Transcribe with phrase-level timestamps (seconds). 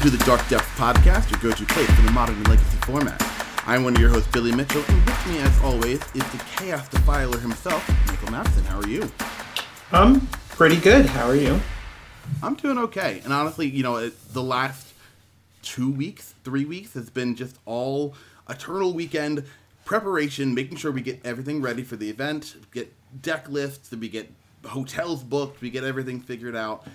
[0.00, 3.20] Welcome to the Dark Depths Podcast, your go-to place for the modern and legacy format.
[3.66, 6.88] I'm one of your hosts, Billy Mitchell, and with me, as always, is the Chaos
[6.88, 8.64] Defiler himself, Michael Mapson.
[8.64, 9.12] How are you?
[9.92, 10.26] I'm
[10.56, 11.04] pretty good.
[11.04, 11.60] How are you?
[12.42, 13.20] I'm doing okay.
[13.24, 14.94] And honestly, you know, it, the last
[15.60, 18.14] two weeks, three weeks has been just all
[18.48, 19.44] Eternal Weekend
[19.84, 22.90] preparation, making sure we get everything ready for the event, get
[23.20, 24.32] deck lists, we get
[24.64, 26.86] hotels booked, we get everything figured out.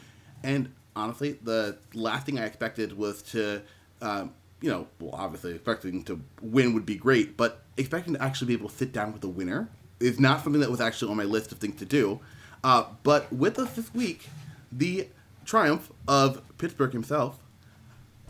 [0.41, 3.61] And honestly, the last thing I expected was to,
[4.01, 8.47] um, you know, well, obviously expecting to win would be great, but expecting to actually
[8.47, 11.17] be able to sit down with a winner is not something that was actually on
[11.17, 12.19] my list of things to do.
[12.63, 14.29] Uh, but with us this week,
[14.71, 15.07] the
[15.45, 17.37] triumph of Pittsburgh himself,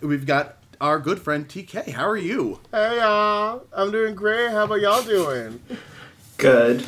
[0.02, 1.90] we've got our good friend TK.
[1.92, 2.60] How are you?
[2.72, 4.52] Hey y'all, I'm doing great.
[4.52, 5.62] How about y'all doing?
[6.38, 6.86] Good.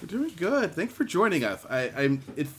[0.00, 0.74] We're doing good.
[0.74, 1.64] Thanks for joining us.
[1.68, 2.22] I, I'm.
[2.36, 2.52] It's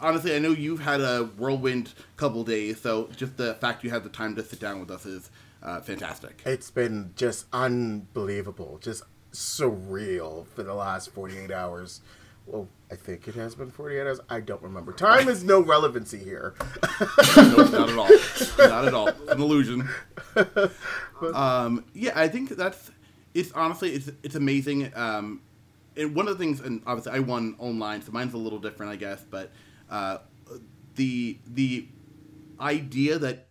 [0.00, 4.04] honestly, I know you've had a whirlwind couple days, so just the fact you had
[4.04, 5.30] the time to sit down with us is
[5.62, 6.42] uh, fantastic.
[6.44, 9.02] It's been just unbelievable, just
[9.32, 12.00] surreal for the last 48 hours.
[12.46, 14.20] Well, I think it has been 48 hours.
[14.30, 14.92] I don't remember.
[14.92, 16.54] Time is no relevancy here.
[17.36, 18.08] no, not at all.
[18.58, 19.08] Not at all.
[19.08, 19.88] It's an illusion.
[21.32, 22.90] Um, yeah, I think that's.
[23.32, 24.92] It's honestly, it's it's amazing.
[24.94, 25.40] Um,
[25.96, 28.92] and one of the things, and obviously, I won online, so mine's a little different,
[28.92, 29.24] I guess.
[29.28, 29.50] But
[29.90, 30.18] uh,
[30.94, 31.88] the the
[32.60, 33.48] idea that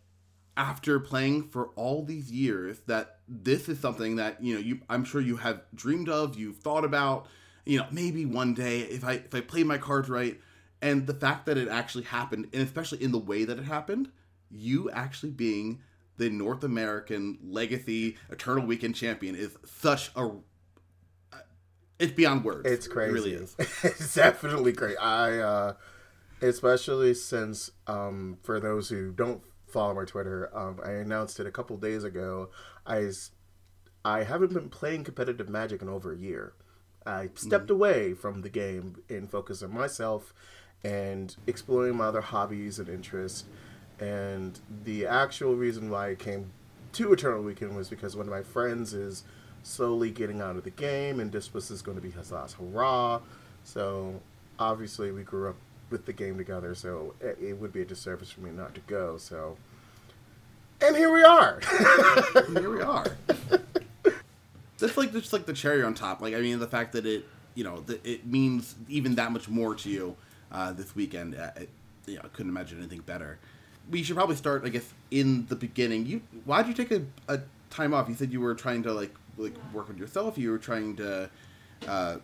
[0.57, 5.03] after playing for all these years, that this is something that you know, you I'm
[5.03, 7.27] sure you have dreamed of, you've thought about.
[7.65, 10.39] You know, maybe one day if I if I play my cards right,
[10.81, 14.11] and the fact that it actually happened, and especially in the way that it happened,
[14.51, 15.81] you actually being
[16.17, 20.29] the North American Legacy Eternal Weekend champion is such a.
[21.97, 22.69] It's beyond words.
[22.69, 23.09] It's crazy.
[23.09, 23.55] It really is.
[23.83, 24.97] it's definitely great.
[25.01, 25.73] I, uh,
[26.41, 31.51] especially since, um, for those who don't follow my Twitter, um, I announced it a
[31.51, 32.49] couple days ago.
[32.85, 33.11] I
[34.03, 36.53] I haven't been playing competitive Magic in over a year.
[37.07, 40.33] I stepped away from the game in focus on myself
[40.83, 43.45] and exploring my other hobbies and interests.
[43.99, 46.51] And the actual reason why I came
[46.93, 49.23] to Eternal Weekend was because one of my friends is
[49.63, 52.57] slowly getting out of the game, and this was is going to be his last
[52.57, 53.21] hurrah.
[53.63, 54.21] So
[54.59, 55.57] obviously, we grew up
[55.89, 58.81] with the game together, so it, it would be a disservice for me not to
[58.81, 59.17] go.
[59.17, 59.57] So,
[60.81, 61.59] and here we are.
[62.53, 63.15] Here we are.
[64.77, 66.21] That's like just like the cherry on top.
[66.21, 69.75] Like I mean, the fact that it you know it means even that much more
[69.75, 70.15] to you
[70.51, 71.35] uh, this weekend.
[71.35, 71.69] Uh, it,
[72.05, 73.39] you know, I couldn't imagine anything better.
[73.89, 76.05] We should probably start, I guess, in the beginning.
[76.05, 78.09] You why did you take a, a time off?
[78.09, 80.37] You said you were trying to like like work on yourself.
[80.37, 81.29] You were trying to
[81.87, 82.17] uh,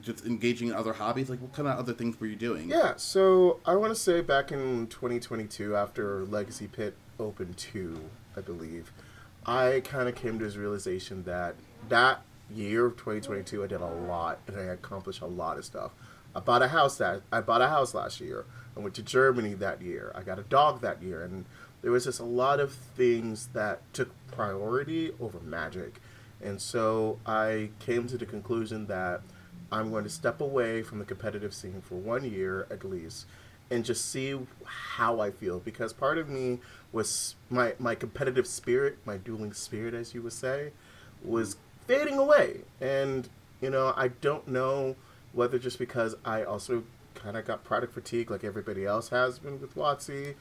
[0.00, 1.28] just engaging in other hobbies.
[1.30, 2.68] Like what kind of other things were you doing?
[2.68, 8.00] Yeah, so I want to say back in 2022, after Legacy Pit Open 2,
[8.36, 8.92] I believe,
[9.44, 11.56] I kind of came to this realization that
[11.88, 15.92] that year of 2022, I did a lot and I accomplished a lot of stuff.
[16.34, 18.46] I bought a house that I bought a house last year.
[18.76, 20.12] I went to Germany that year.
[20.14, 21.44] I got a dog that year, and
[21.82, 26.00] there was just a lot of things that took priority over magic.
[26.40, 29.20] And so I came to the conclusion that
[29.72, 33.26] I'm going to step away from the competitive scene for one year at least
[33.70, 36.60] and just see how I feel because part of me
[36.92, 40.72] was my my competitive spirit, my dueling spirit as you would say,
[41.24, 41.56] was
[41.86, 42.60] fading away.
[42.80, 43.28] And
[43.60, 44.94] you know, I don't know
[45.32, 46.84] whether just because I also
[47.14, 50.34] kind of got product fatigue like everybody else has been with WotC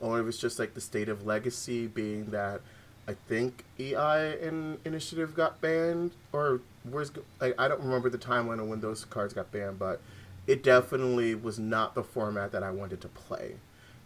[0.00, 2.60] or it was just like the state of legacy being that
[3.08, 6.60] I think EI and Initiative got banned, or
[6.90, 7.10] where's
[7.40, 10.00] like I don't remember the timeline of when those cards got banned, but
[10.46, 13.56] it definitely was not the format that I wanted to play.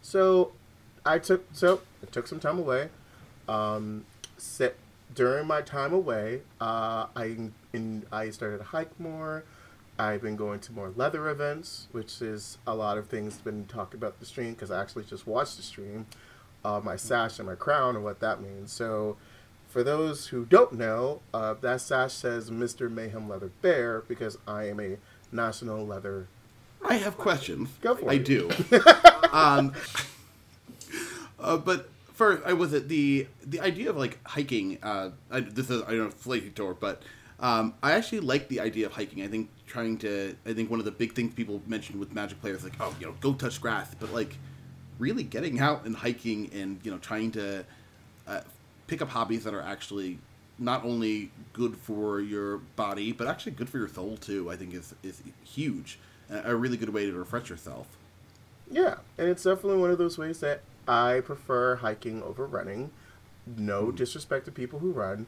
[0.01, 0.51] So
[1.05, 2.89] I took so I took some time away.
[3.47, 4.05] Um,
[4.37, 4.75] set
[5.13, 7.37] during my time away, uh, I
[7.73, 9.43] in I started to hike more.
[9.99, 13.93] I've been going to more leather events, which is a lot of things been talked
[13.93, 16.07] about the stream because I actually just watched the stream,
[16.65, 18.71] uh, my sash and my crown and what that means.
[18.71, 19.17] So,
[19.71, 22.91] for those who don't know, uh, that sash says Mr.
[22.91, 24.97] Mayhem Leather Bear because I am a
[25.31, 26.27] national leather.
[26.83, 27.69] I have questions.
[27.79, 28.25] Go for I it.
[28.25, 28.49] do.
[29.31, 29.73] um,
[31.39, 34.77] uh, but first, I was at the the idea of like hiking.
[34.83, 37.01] Uh, I, this is I don't know flaky tour, but
[37.39, 39.23] um, I actually like the idea of hiking.
[39.23, 40.35] I think trying to.
[40.45, 43.05] I think one of the big things people mentioned with Magic players like, oh, you
[43.05, 44.37] know, go touch grass, but like
[44.99, 47.63] really getting out and hiking and you know trying to
[48.91, 50.19] pick up hobbies that are actually
[50.59, 54.51] not only good for your body but actually good for your soul too.
[54.51, 55.97] I think is is huge.
[56.29, 57.87] A really good way to refresh yourself.
[58.69, 62.91] Yeah, and it's definitely one of those ways that I prefer hiking over running.
[63.45, 65.25] No disrespect to people who run.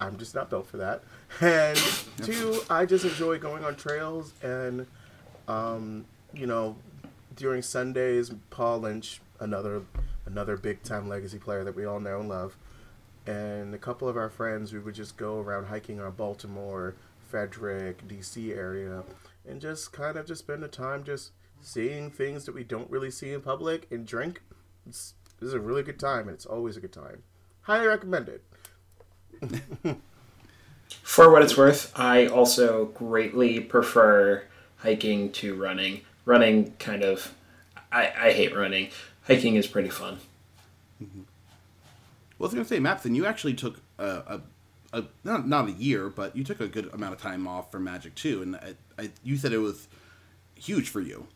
[0.00, 1.02] I'm just not built for that.
[1.40, 1.76] And
[2.22, 4.86] two, I just enjoy going on trails and,
[5.48, 6.76] um, you know,
[7.34, 9.82] during Sundays, Paul Lynch, another
[10.26, 12.56] another big time legacy player that we all know and love,
[13.26, 16.94] and a couple of our friends, we would just go around hiking our Baltimore,
[17.28, 19.02] Frederick, DC area,
[19.48, 23.10] and just kind of just spend the time just seeing things that we don't really
[23.10, 24.42] see in public and drink.
[24.86, 27.22] It's, this is a really good time, and it's always a good time.
[27.62, 28.44] Highly recommend it.
[31.02, 34.44] For what it's worth, I also greatly prefer
[34.78, 36.02] hiking to running.
[36.26, 37.34] Running kind of,
[37.90, 38.90] I, I hate running.
[39.26, 40.18] Hiking is pretty fun.
[42.44, 44.40] I was gonna say, Then you actually took a, a,
[44.92, 47.84] a, not not a year, but you took a good amount of time off from
[47.84, 49.88] Magic too, and I, I, you said it was
[50.54, 51.26] huge for you.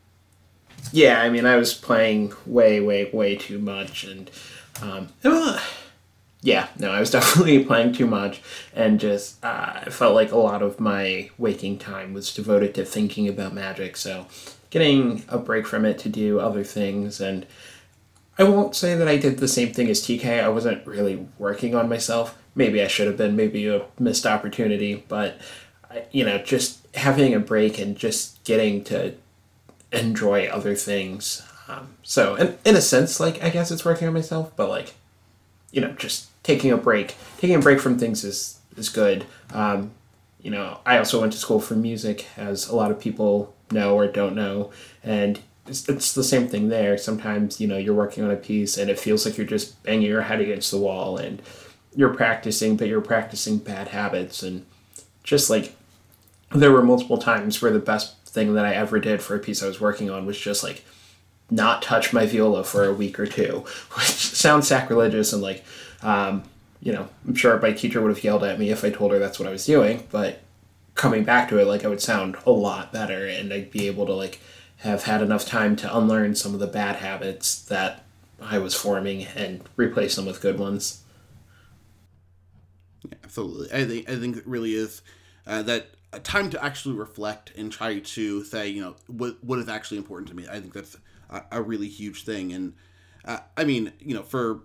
[0.92, 4.30] Yeah, I mean, I was playing way, way, way too much, and
[4.80, 5.08] um,
[6.42, 8.40] yeah, no, I was definitely playing too much,
[8.74, 12.84] and just uh, I felt like a lot of my waking time was devoted to
[12.84, 13.96] thinking about Magic.
[13.96, 14.26] So,
[14.70, 17.46] getting a break from it to do other things, and
[18.38, 20.42] I won't say that I did the same thing as TK.
[20.42, 22.38] I wasn't really working on myself.
[22.54, 23.34] Maybe I should have been.
[23.34, 25.38] Maybe a missed opportunity, but
[26.12, 29.14] you know, just having a break and just getting to
[29.92, 31.42] enjoy other things.
[31.66, 34.94] Um, so, in, in a sense, like I guess it's working on myself, but like
[35.72, 39.26] you know, just taking a break, taking a break from things is is good.
[39.52, 39.92] Um,
[40.40, 43.96] you know, I also went to school for music, as a lot of people know
[43.96, 44.70] or don't know,
[45.02, 46.98] and it's, it's the same thing there.
[46.98, 50.06] Sometimes you know you're working on a piece and it feels like you're just banging
[50.06, 51.42] your head against the wall, and
[51.94, 54.64] you're practicing, but you're practicing bad habits, and
[55.22, 55.74] just like
[56.50, 59.62] there were multiple times where the best thing that I ever did for a piece
[59.62, 60.84] I was working on was just like
[61.50, 65.64] not touch my viola for a week or two, which sounds sacrilegious and like,
[66.02, 66.42] um,
[66.80, 69.18] you know, I'm sure my teacher would have yelled at me if I told her
[69.18, 70.40] that's what I was doing, but
[70.94, 74.06] coming back to it, like, I would sound a lot better and I'd be able
[74.06, 74.40] to, like,
[74.78, 78.04] have had enough time to unlearn some of the bad habits that
[78.40, 81.02] I was forming and replace them with good ones.
[83.08, 83.72] Yeah, absolutely.
[83.72, 85.02] I think, I think it really is
[85.46, 85.88] uh, that
[86.22, 90.28] time to actually reflect and try to say, you know, what, what is actually important
[90.28, 90.46] to me.
[90.48, 90.96] I think that's
[91.28, 92.52] a, a really huge thing.
[92.52, 92.74] And
[93.24, 94.60] uh, I mean, you know, for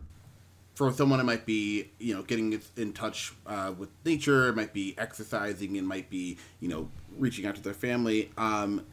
[0.75, 4.74] for someone it might be you know getting in touch uh, with nature it might
[4.74, 8.83] be exercising it might be you know reaching out to their family um,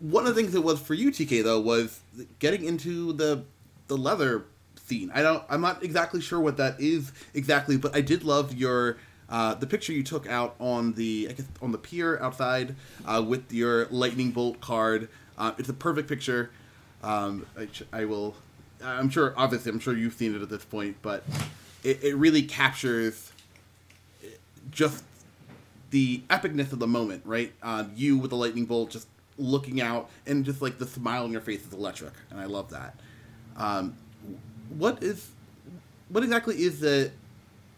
[0.00, 2.00] one of the things that was for you tk though was
[2.38, 3.44] getting into the
[3.88, 4.44] the leather
[4.76, 8.54] scene i don't i'm not exactly sure what that is exactly but i did love
[8.54, 8.96] your
[9.28, 12.76] uh, the picture you took out on the I guess on the pier outside
[13.06, 15.08] uh, with your lightning bolt card
[15.38, 16.50] uh, it's a perfect picture
[17.02, 18.34] um, I, I, will.
[18.82, 19.34] I'm sure.
[19.36, 21.24] Obviously, I'm sure you've seen it at this point, but
[21.82, 23.32] it, it really captures
[24.70, 25.04] just
[25.90, 27.52] the epicness of the moment, right?
[27.62, 29.08] Uh, you with the lightning bolt just
[29.38, 32.70] looking out, and just like the smile on your face is electric, and I love
[32.70, 32.94] that.
[33.56, 33.96] Um,
[34.76, 35.30] what is
[36.08, 37.10] what exactly is the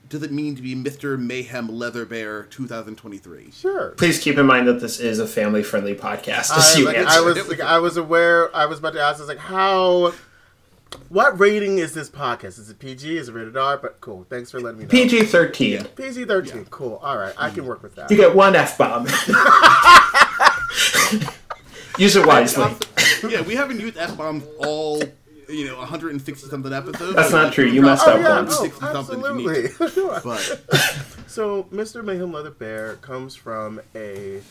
[0.08, 1.18] does it mean to be Mr.
[1.18, 3.50] Mayhem Leather Bear 2023?
[3.50, 3.90] Sure.
[3.90, 6.50] Please keep in mind that this is a family-friendly podcast.
[6.52, 8.54] I, like, I was like, I was aware.
[8.54, 9.18] I was about to ask.
[9.18, 10.12] I was like, how?
[11.08, 12.58] What rating is this podcast?
[12.58, 13.16] Is it PG?
[13.16, 13.78] Is it rated R?
[13.78, 14.26] But cool.
[14.28, 14.90] Thanks for letting me know.
[14.90, 15.84] PG thirteen.
[15.84, 16.58] PG thirteen.
[16.58, 16.66] Yeah.
[16.70, 17.00] Cool.
[17.02, 18.10] All right, I can work with that.
[18.10, 19.06] You get one f bomb.
[21.98, 22.64] Use it wisely.
[23.28, 25.02] yeah, we haven't used f bombs all
[25.48, 27.14] you know 160 something episodes.
[27.14, 27.66] That's not true.
[27.66, 28.56] You messed oh, up yeah, once.
[28.58, 29.68] Oh, absolutely.
[30.24, 30.60] but
[31.26, 32.04] so Mr.
[32.04, 34.42] Mayhem Leather Bear comes from a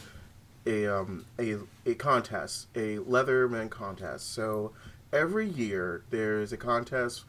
[0.66, 4.34] a um a a contest, a Leatherman contest.
[4.34, 4.72] So
[5.12, 7.26] every year there's a contest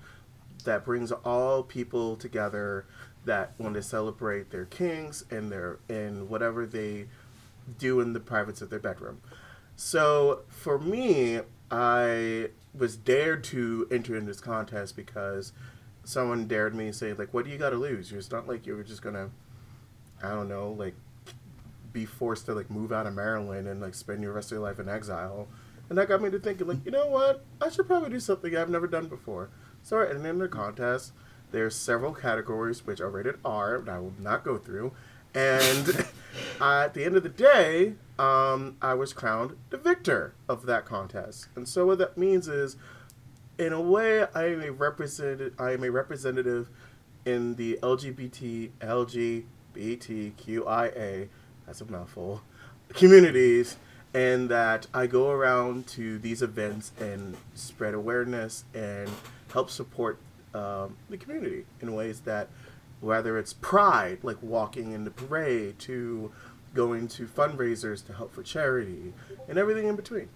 [0.64, 2.86] that brings all people together
[3.24, 7.06] that want to celebrate their kings and their and whatever they
[7.78, 9.20] do in the privates of their bedroom.
[9.76, 11.40] So for me,
[11.70, 15.52] I was dared to enter in this contest because
[16.04, 18.12] someone dared me say like, "What do you got to lose?
[18.12, 19.30] It's not like you were just gonna,
[20.22, 20.94] I don't know, like,
[21.92, 24.66] be forced to like move out of Maryland and like spend your rest of your
[24.66, 25.48] life in exile."
[25.88, 27.44] And that got me to thinking like, you know what?
[27.60, 29.50] I should probably do something I've never done before.
[29.82, 31.12] So I entered in the contest.
[31.50, 34.92] There's several categories which are rated R that I will not go through.
[35.34, 36.06] And
[36.60, 41.48] at the end of the day, um, I was crowned the victor of that contest.
[41.56, 42.76] And so what that means is,
[43.58, 45.54] in a way, I am a representative.
[45.58, 46.70] I am a representative
[47.24, 48.70] in the LGBT
[49.74, 51.28] LGBTQIA.
[51.66, 52.42] That's a mouthful.
[52.92, 53.76] Communities,
[54.12, 59.10] and that I go around to these events and spread awareness and
[59.52, 60.18] help support
[60.54, 62.48] um, the community in ways that,
[63.00, 66.32] whether it's pride, like walking in the parade, to
[66.74, 69.12] going to fundraisers to help for charity,
[69.48, 70.28] and everything in between.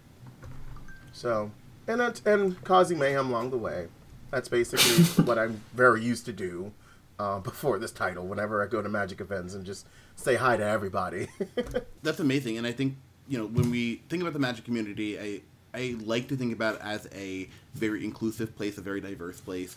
[1.13, 1.51] So,
[1.87, 3.89] and that's, and causing mayhem along the way.
[4.31, 6.73] That's basically what I'm very used to do
[7.19, 8.27] uh, before this title.
[8.27, 9.87] Whenever I go to Magic events and just
[10.17, 11.29] say hi to everybody.
[12.03, 12.97] That's amazing, and I think
[13.27, 15.41] you know when we think about the Magic community, I
[15.75, 19.77] I like to think about it as a very inclusive place, a very diverse place,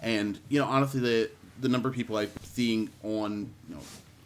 [0.00, 3.80] and you know honestly the the number of people I'm seeing on you know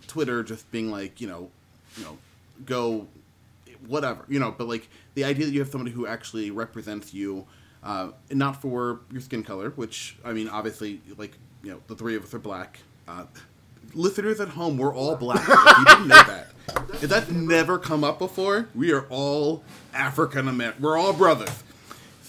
[0.07, 1.51] Twitter just being like you know
[1.97, 2.19] you know
[2.67, 3.07] go
[3.87, 7.47] whatever you know but like the idea that you have somebody who actually represents you
[7.83, 11.33] uh, not for your skin color which i mean obviously like
[11.65, 13.25] you know the three of us are black uh,
[13.95, 15.41] listeners at home we're all black.
[15.49, 16.49] If you didn't know that.
[17.03, 21.63] If that's never come up before we are all african american we're all brothers.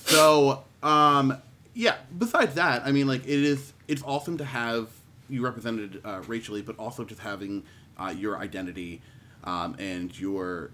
[0.05, 1.37] So um
[1.73, 4.89] yeah besides that i mean like it is it's awesome to have
[5.29, 7.63] you represented uh, racially but also just having
[7.97, 9.01] uh, your identity
[9.43, 10.71] um, and your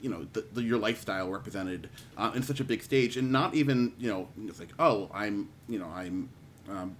[0.00, 3.16] you know the, the, your lifestyle represented uh, in such a big stage.
[3.16, 6.28] And not even you know it's like oh i'm you know i'm
[6.68, 6.96] um,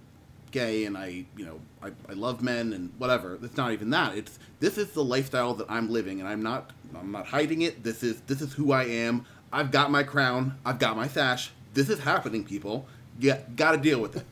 [0.51, 3.37] gay and i you know I, I love men and whatever.
[3.41, 4.15] It's not even that.
[4.17, 7.83] It's this is the lifestyle that i'm living and i'm not i'm not hiding it.
[7.83, 9.25] This is this is who i am.
[9.53, 10.57] I've got my crown.
[10.65, 11.51] I've got my sash.
[11.73, 12.85] This is happening people
[13.21, 14.25] you got to deal with it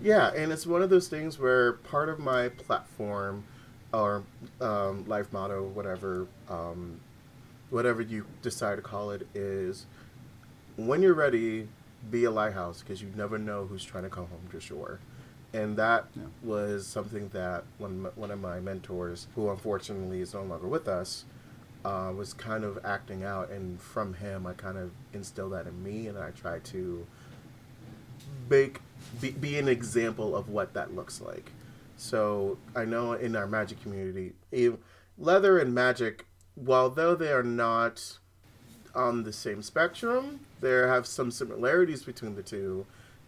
[0.00, 3.44] yeah and it's one of those things where part of my platform
[3.92, 4.22] or
[4.60, 7.00] um, life motto, whatever, um,
[7.70, 9.86] whatever you decide to call it, is
[10.76, 11.68] when you're ready,
[12.10, 15.00] be a lighthouse because you never know who's trying to come home to shore.
[15.52, 16.24] And that yeah.
[16.42, 21.24] was something that one one of my mentors, who unfortunately is no longer with us,
[21.84, 25.82] uh, was kind of acting out, and from him, I kind of instilled that in
[25.82, 27.06] me, and I tried to
[28.48, 28.80] make
[29.20, 31.50] be, be an example of what that looks like.
[31.96, 34.32] So I know in our magic community,
[35.18, 38.18] leather and magic, while though they are not
[38.94, 42.86] on the same spectrum, there have some similarities between the two,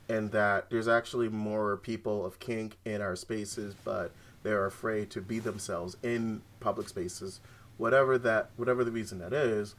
[0.08, 4.10] and that there's actually more people of kink in our spaces, but
[4.42, 7.40] they're afraid to be themselves in public spaces,
[7.76, 9.74] whatever that whatever the reason that is.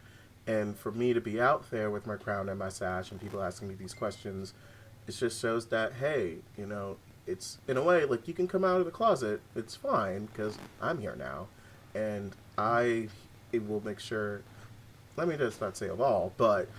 [0.46, 3.42] And for me to be out there with my crown and my sash and people
[3.42, 4.54] asking me these questions,
[5.10, 8.64] it just shows that hey, you know, it's in a way like you can come
[8.64, 9.42] out of the closet.
[9.56, 11.48] It's fine because I'm here now,
[11.96, 13.10] and I
[13.52, 14.42] it will make sure.
[15.18, 16.70] Let me just not say of all, but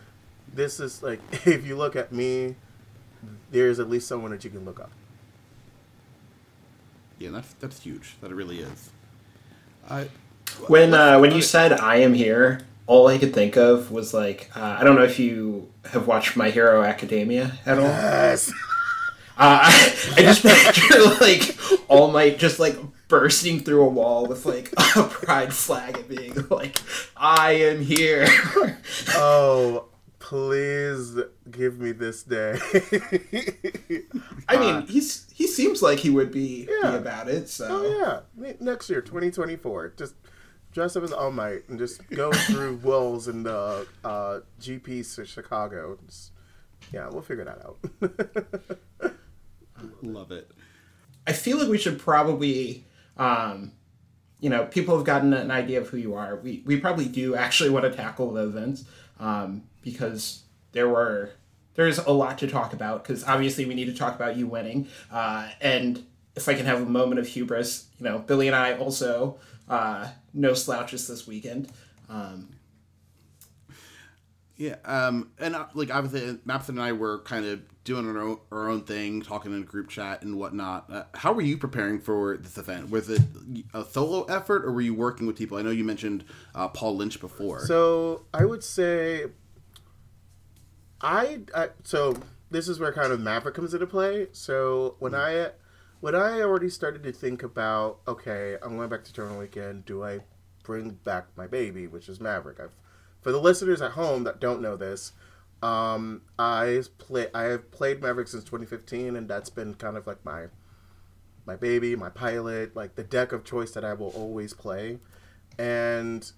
[0.52, 2.54] this is like if you look at me,
[3.50, 4.92] there's at least someone that you can look up.
[7.18, 8.14] Yeah, that's that's huge.
[8.20, 8.90] That it really is.
[9.88, 10.08] I
[10.68, 12.60] when uh, when you said I am here,
[12.90, 16.36] all I could think of was like uh, I don't know if you have watched
[16.36, 17.84] My Hero Academia at all.
[17.84, 18.50] Yes.
[19.38, 21.56] Uh, I, I just picture like
[21.88, 26.34] All Might just like bursting through a wall with like a pride flag and being
[26.50, 26.80] like,
[27.16, 28.26] "I am here."
[29.14, 29.86] oh,
[30.18, 31.16] please
[31.48, 32.58] give me this day.
[34.48, 36.90] I mean, uh, he's he seems like he would be, yeah.
[36.90, 37.48] be about it.
[37.48, 40.14] So oh yeah, next year, twenty twenty four, just
[40.72, 45.24] dress up as All Might and just go through walls in the uh, GPs to
[45.26, 45.98] Chicago.
[46.06, 46.32] Just,
[46.92, 49.12] yeah, we'll figure that out.
[50.02, 50.50] Love it.
[51.26, 52.84] I feel like we should probably,
[53.16, 53.72] um,
[54.40, 56.36] you know, people have gotten an idea of who you are.
[56.36, 58.84] We, we probably do actually want to tackle the events
[59.18, 61.30] um, because there were
[61.74, 64.88] there's a lot to talk about because obviously we need to talk about you winning.
[65.10, 68.76] Uh, and if I can have a moment of hubris, you know, Billy and I
[68.76, 69.38] also
[69.70, 71.70] uh, no slouches this weekend.
[72.08, 72.50] Um,
[74.56, 78.38] yeah, um, and uh, like obviously, Mapson and I were kind of doing our own,
[78.52, 80.92] our own thing, talking in a group chat and whatnot.
[80.92, 82.90] Uh, how were you preparing for this event?
[82.90, 83.22] Was it
[83.72, 85.56] a solo effort, or were you working with people?
[85.56, 86.24] I know you mentioned
[86.54, 87.64] uh, Paul Lynch before.
[87.64, 89.26] So I would say,
[91.00, 92.16] I, I so
[92.50, 94.26] this is where kind of Maverick comes into play.
[94.32, 95.20] So when mm.
[95.20, 95.52] I
[96.00, 99.84] when I already started to think about, okay, I'm going back to Tournament Weekend.
[99.84, 100.20] Do I
[100.62, 102.60] bring back my baby, which is Maverick?
[102.60, 102.74] I've
[103.20, 105.12] for the listeners at home that don't know this,
[105.62, 110.24] um, I play I have played Maverick since 2015, and that's been kind of like
[110.24, 110.46] my
[111.46, 114.98] my baby, my pilot, like the deck of choice that I will always play.
[115.58, 116.30] And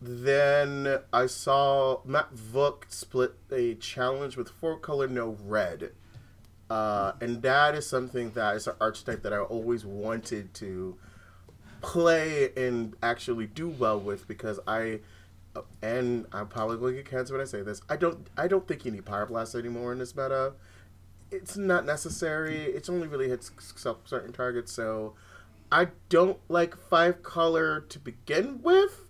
[0.00, 5.92] then I saw Matt Vuk split a challenge with four color no red.
[6.70, 10.96] Uh, and that is something that is an archetype that I always wanted to
[11.80, 15.00] play and actually do well with because I
[15.82, 17.82] and I'm probably going to get cancer when I say this.
[17.88, 20.52] I don't I don't think you need Pyroblast anymore in this meta.
[21.32, 22.64] it's not necessary.
[22.66, 23.50] It's only really hits
[24.04, 25.14] certain targets, so
[25.72, 29.06] I don't like five color to begin with.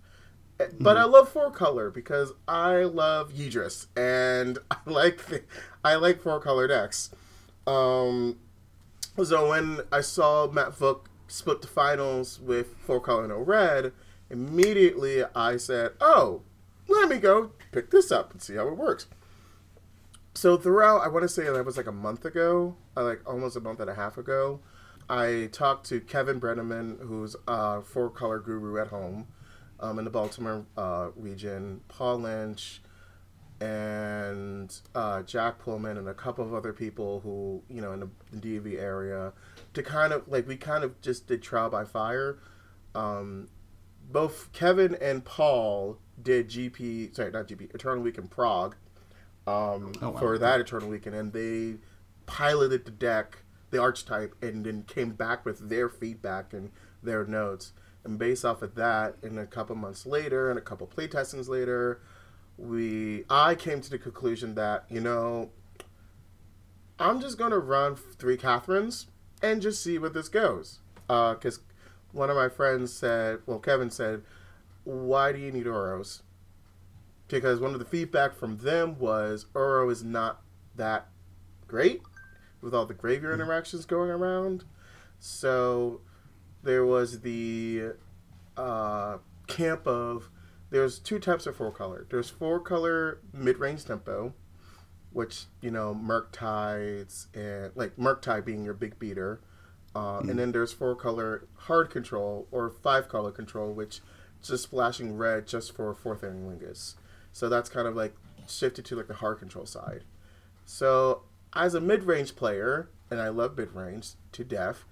[0.79, 5.41] But I love four color because I love Yidris and I like the,
[5.83, 7.09] I like four color decks.
[7.67, 8.37] Um,
[9.23, 13.93] so when I saw Matt Vuk split the finals with four color no red,
[14.29, 16.41] immediately I said, "Oh,
[16.87, 19.07] let me go pick this up and see how it works."
[20.33, 23.55] So throughout, I want to say that was like a month ago, uh, like almost
[23.57, 24.61] a month and a half ago.
[25.09, 29.27] I talked to Kevin Brenneman, who's a four color guru at home
[29.81, 32.81] um, in the Baltimore uh, region, Paul Lynch,
[33.61, 38.09] and uh, Jack Pullman, and a couple of other people who, you know, in the,
[38.33, 39.33] the DV area,
[39.73, 42.39] to kind of like we kind of just did trial by fire.
[42.95, 43.49] Um,
[44.11, 48.75] both Kevin and Paul did GP, sorry, not GP, Eternal Week in Prague
[49.45, 50.17] um, oh, wow.
[50.17, 51.75] for that Eternal Weekend, and they
[52.25, 56.71] piloted the deck, the archetype, and then came back with their feedback and
[57.03, 57.73] their notes.
[58.03, 62.01] And based off of that, and a couple months later, and a couple playtestings later,
[62.57, 65.51] we I came to the conclusion that you know
[66.99, 69.07] I'm just gonna run three Katherines
[69.41, 70.79] and just see where this goes.
[71.07, 71.61] Because uh,
[72.11, 74.23] one of my friends said, well, Kevin said,
[74.83, 76.21] "Why do you need Uros?"
[77.31, 80.41] because one of the feedback from them was Uro is not
[80.75, 81.07] that
[81.67, 82.01] great
[82.61, 83.43] with all the graveyard mm-hmm.
[83.43, 84.65] interactions going around.
[85.19, 86.01] So
[86.61, 87.93] there was the
[88.57, 89.17] uh,
[89.47, 90.29] camp of
[90.71, 92.07] there's two types of four color.
[92.09, 94.33] There's four color mid range tempo,
[95.11, 99.41] which you know Murktides and like Murktide being your big beater,
[99.93, 100.29] uh, mm.
[100.29, 103.99] and then there's four color hard control or five color control, which
[104.41, 106.95] just flashing red just for Forth Eorlingas.
[107.31, 108.15] So that's kind of like
[108.47, 110.03] shifted to like the hard control side.
[110.65, 114.85] So as a mid range player, and I love mid range to death,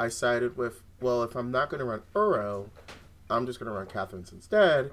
[0.00, 2.70] I sided with well, if I'm not going to run Uro,
[3.28, 4.90] I'm just going to run Katherine's instead.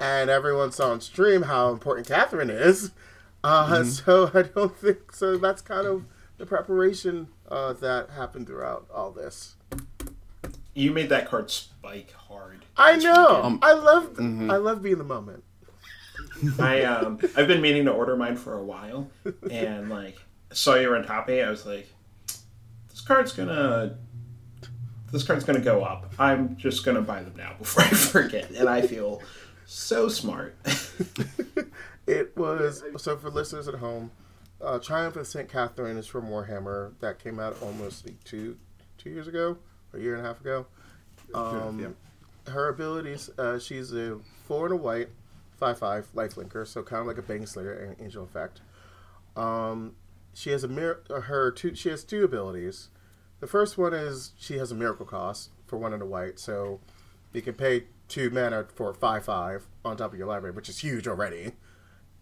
[0.00, 2.90] And everyone saw on stream how important Katherine is.
[3.44, 3.88] Uh, mm-hmm.
[3.88, 5.36] So I don't think so.
[5.36, 6.04] That's kind of
[6.38, 9.56] the preparation uh, that happened throughout all this.
[10.74, 12.64] You made that card spike hard.
[12.76, 13.42] I know.
[13.42, 14.14] Um, I love.
[14.14, 14.50] Mm-hmm.
[14.50, 15.44] I love being the moment.
[16.58, 19.10] I um I've been meaning to order mine for a while,
[19.50, 20.18] and like
[20.52, 21.88] saw you were on top I was like,
[22.88, 23.96] this card's gonna
[25.12, 26.12] this card's gonna go up.
[26.18, 29.22] I'm just gonna buy them now before I forget, and I feel
[29.70, 30.56] so smart.
[32.06, 34.10] it was so for listeners at home.
[34.60, 35.48] Uh, Triumph of St.
[35.48, 38.58] Katherine is from Warhammer that came out almost like two
[38.98, 39.56] two years ago,
[39.94, 40.66] a year and a half ago.
[41.32, 42.52] Um, yeah.
[42.52, 45.10] Her abilities, uh, she's a four and a white
[45.56, 48.60] five five life linker, so kind of like a Baneslayer and Angel Effect.
[49.36, 49.94] Um,
[50.34, 51.76] she has a mir- her two.
[51.76, 52.88] She has two abilities.
[53.38, 56.80] The first one is she has a miracle cost for one and a white, so
[57.32, 60.80] you can pay two mana for five five on top of your library, which is
[60.80, 61.52] huge already.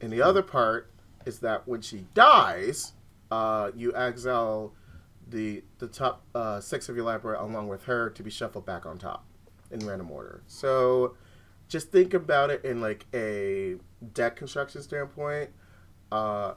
[0.00, 0.92] And the other part
[1.26, 2.92] is that when she dies,
[3.30, 4.74] uh, you exile
[5.26, 8.86] the the top uh, six of your library along with her to be shuffled back
[8.86, 9.24] on top
[9.70, 10.42] in random order.
[10.46, 11.16] So
[11.68, 13.76] just think about it in like a
[14.14, 15.50] deck construction standpoint.
[16.10, 16.54] Uh,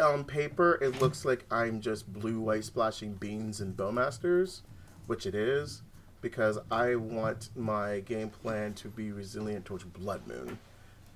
[0.00, 4.62] on paper, it looks like I'm just blue white splashing beans and bowmasters,
[5.06, 5.82] which it is,
[6.20, 10.58] because I want my game plan to be resilient towards Blood Moon.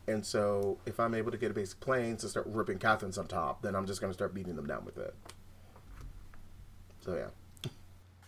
[0.06, 3.26] And so, if I'm able to get a basic Plains to start ripping Katherines on
[3.26, 5.14] top, then I'm just going to start beating them down with it.
[7.04, 7.70] So yeah.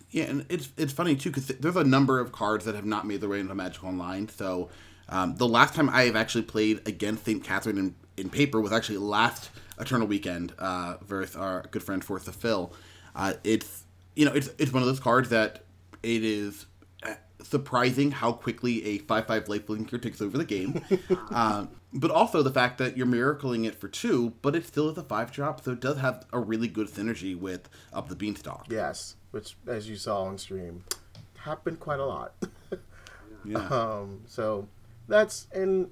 [0.09, 3.05] Yeah, and it's it's funny too because there's a number of cards that have not
[3.05, 4.29] made their way into Magic Online.
[4.29, 4.69] So
[5.09, 7.43] um, the last time I have actually played against St.
[7.43, 12.27] Katherine in, in paper was actually last Eternal Weekend uh, versus our good friend Force
[12.27, 12.71] of Phil.
[13.15, 13.83] Uh, it's
[14.15, 15.63] you know it's it's one of those cards that
[16.07, 16.65] it is
[17.03, 20.81] uh, surprising how quickly a five five life linker takes over the game.
[21.31, 24.97] um, but also the fact that you're miracling it for two, but it still is
[24.97, 28.67] a five drop, so it does have a really good synergy with Up the Beanstalk.
[28.69, 30.83] Yes, which as you saw on stream,
[31.39, 32.33] happened quite a lot.
[33.45, 33.67] yeah.
[33.67, 34.67] Um, so
[35.07, 35.91] that's and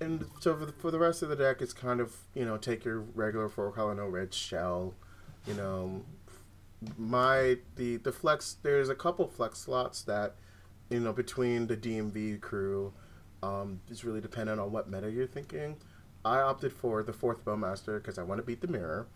[0.00, 2.56] and so for the, for the rest of the deck, it's kind of you know
[2.56, 4.94] take your regular four color no red shell,
[5.44, 6.02] you know,
[6.96, 8.56] my the the flex.
[8.62, 10.34] There's a couple flex slots that
[10.90, 12.92] you know between the DMV crew.
[13.42, 15.76] Um, it's really dependent on what meta you're thinking.
[16.24, 19.06] I opted for the fourth bowmaster because I want to beat the mirror,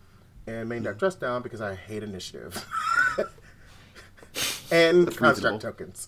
[0.47, 2.65] and main deck dress down because I hate initiative
[4.71, 6.07] and That's construct tokens.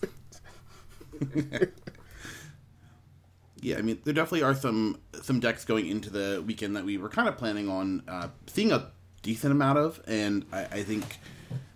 [3.60, 6.98] yeah, I mean, there definitely are some some decks going into the weekend that we
[6.98, 8.90] were kind of planning on uh, seeing a
[9.24, 11.18] decent amount of, and I, I think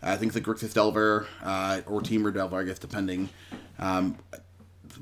[0.00, 3.30] I think the Grixis Delver uh, or Temur Delver, I guess, depending,
[3.80, 4.18] um,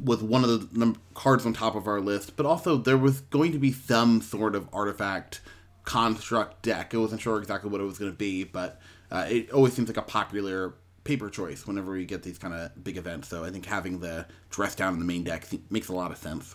[0.03, 2.37] one of the num- cards on top of our list.
[2.37, 5.43] But also, there was going to be some sort of artifact
[5.85, 6.95] construct deck.
[6.95, 8.81] I wasn't sure exactly what it was going to be, but
[9.11, 12.83] uh, it always seems like a popular paper choice whenever we get these kind of
[12.83, 13.29] big events.
[13.29, 16.17] So I think having the dress down in the main deck makes a lot of
[16.17, 16.55] sense.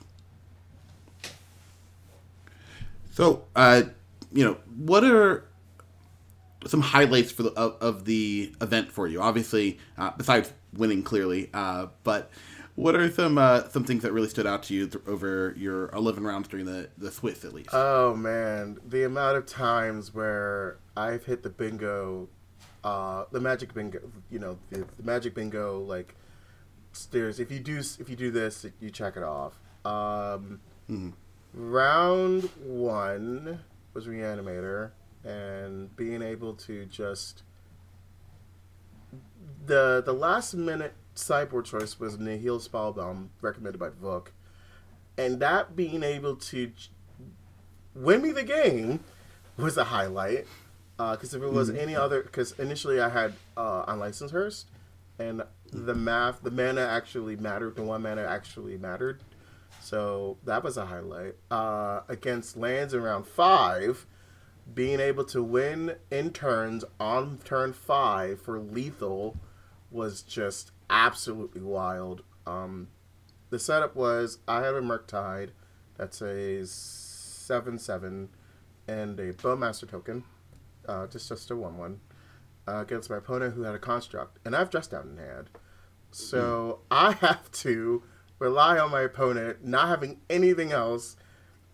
[3.12, 3.84] So, uh,
[4.34, 5.46] you know, what are
[6.68, 9.22] some highlights for the of, of the event for you?
[9.22, 12.32] Obviously, uh, besides winning clearly, uh, but
[12.76, 15.90] what are some uh, some things that really stood out to you th- over your
[15.90, 17.70] 11 rounds during the the Swiss at least?
[17.74, 22.30] Oh man, the amount of times where I've hit the bingo,
[22.84, 24.00] uh, the magic bingo.
[24.30, 26.16] You know, the, the magic bingo like
[26.94, 27.40] stairs.
[27.40, 29.60] If you do if you do this, you check it off.
[29.86, 31.10] Um, mm-hmm.
[31.54, 33.60] Round one
[33.94, 34.92] was reanimator,
[35.24, 37.44] and being able to just
[39.66, 44.28] the the last minute sideboard choice was Nihil Spellbomb, recommended by Vuk.
[45.18, 46.72] And that being able to
[47.94, 49.02] win me the game
[49.58, 50.48] was a highlight.
[50.98, 51.80] Because uh, if it was mm-hmm.
[51.80, 54.66] any other, because initially I had uh, Unlicensed Hearse,
[55.18, 57.76] and the math, the mana actually mattered.
[57.76, 59.22] The one mana actually mattered.
[59.82, 61.36] So that was a highlight.
[61.50, 64.06] Uh, against lands in round five,
[64.74, 69.38] being able to win in turns on turn five for lethal
[69.90, 72.24] was just absolutely wild.
[72.46, 72.88] Um,
[73.50, 75.50] the setup was I have a Murktide
[75.98, 78.30] that's a 7 7
[78.88, 80.24] and a Bowmaster token,
[80.88, 82.00] uh, just, just a 1 1,
[82.68, 84.40] uh, against my opponent who had a construct.
[84.46, 85.50] And I have Dress Down in hand.
[86.12, 86.96] So mm.
[86.96, 88.04] I have to
[88.40, 91.16] rely on my opponent not having anything else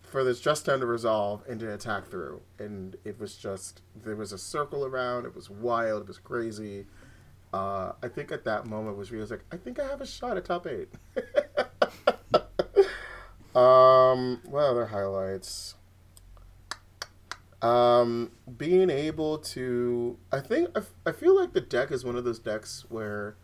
[0.10, 2.41] for this just Down to resolve and to attack through.
[2.60, 6.86] And it was just, there was a circle around, it was wild, it was crazy
[7.54, 10.38] uh, I think at that moment was was like, I think I have a shot
[10.38, 10.89] at top eight.
[13.56, 15.76] um, what other highlights?
[17.62, 22.24] Um, being able to, I think I, I feel like the deck is one of
[22.24, 23.36] those decks where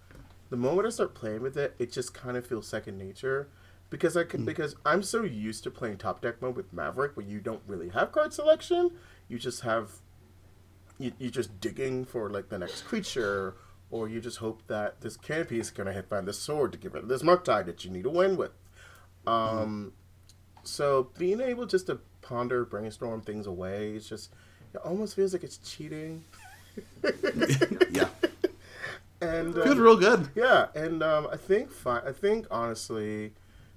[0.50, 3.48] the moment I start playing with it, it just kind of feels second nature
[3.94, 4.46] because I can, mm.
[4.46, 7.90] because I'm so used to playing top deck mode with Maverick where you don't really
[7.90, 8.90] have card selection.
[9.28, 9.92] You just have
[10.98, 13.54] you, you're just digging for like the next creature
[13.92, 16.80] or you just hope that this canopy is going to hit find the sword to
[16.80, 18.50] get rid of this Murktide that you need to win with.
[19.28, 19.88] Um, mm-hmm.
[20.64, 24.34] So being able just to ponder, brainstorm things away, it's just
[24.74, 26.24] it almost feels like it's cheating.
[27.92, 28.08] yeah.
[29.22, 30.28] And feels um, real good.
[30.36, 33.32] Yeah, and um, I think fi- I think honestly,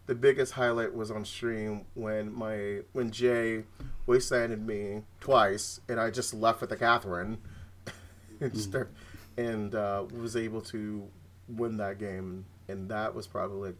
[0.07, 3.65] the biggest highlight was on stream when my when Jay
[4.07, 7.39] wastelanded me twice, and I just left with the Katherine
[8.41, 8.57] and mm.
[8.57, 8.93] start
[9.37, 11.09] and uh, was able to
[11.49, 13.75] win that game, and that was probably.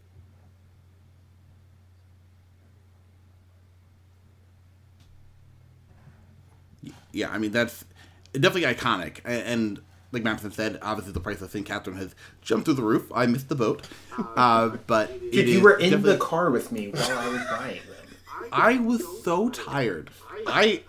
[7.13, 7.85] Yeah, I mean that's
[8.33, 11.65] definitely iconic, and like Madison said, obviously the price of St.
[11.65, 13.11] Katherine has jumped through the roof.
[13.13, 13.87] I missed the boat,
[14.35, 18.49] uh, but Dude, you were in the car with me while I was buying them.
[18.51, 20.09] I was so tired.
[20.45, 20.83] I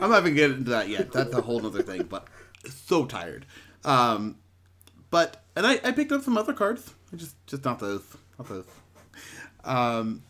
[0.00, 1.12] I'm not even getting into that yet.
[1.12, 2.26] That's a whole other thing, but
[2.68, 3.46] so tired.
[3.84, 4.38] Um,
[5.10, 6.94] but and I, I picked up some other cards.
[7.14, 8.02] Just just not those.
[8.38, 8.66] Not those.
[9.64, 10.22] Um,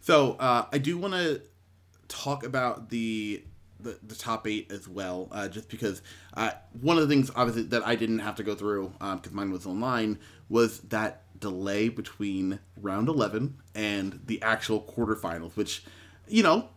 [0.00, 1.42] so uh, I do want to
[2.08, 3.42] talk about the,
[3.82, 6.02] the, the top eight as well, uh, just because
[6.34, 9.34] uh, one of the things obviously that I didn't have to go through because um,
[9.34, 15.84] mine was online was that delay between round eleven and the actual quarterfinals, which
[16.28, 16.68] you know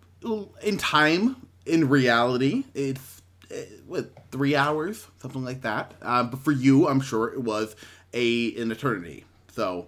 [0.62, 3.22] in time in reality it's
[3.54, 5.94] Eh, what three hours, something like that.
[6.02, 7.76] Uh, but for you, I'm sure it was
[8.14, 9.26] a an eternity.
[9.52, 9.88] So,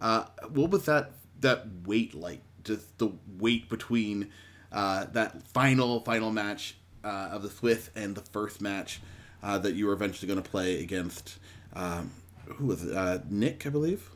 [0.00, 2.42] uh, what was that that wait like?
[2.64, 4.30] Just the wait between
[4.76, 9.00] uh, that final final match uh, of the Swiss and the first match
[9.42, 11.38] uh, that you were eventually going to play against
[11.74, 12.10] um,
[12.46, 12.96] who was it?
[12.96, 14.10] Uh, Nick, I believe.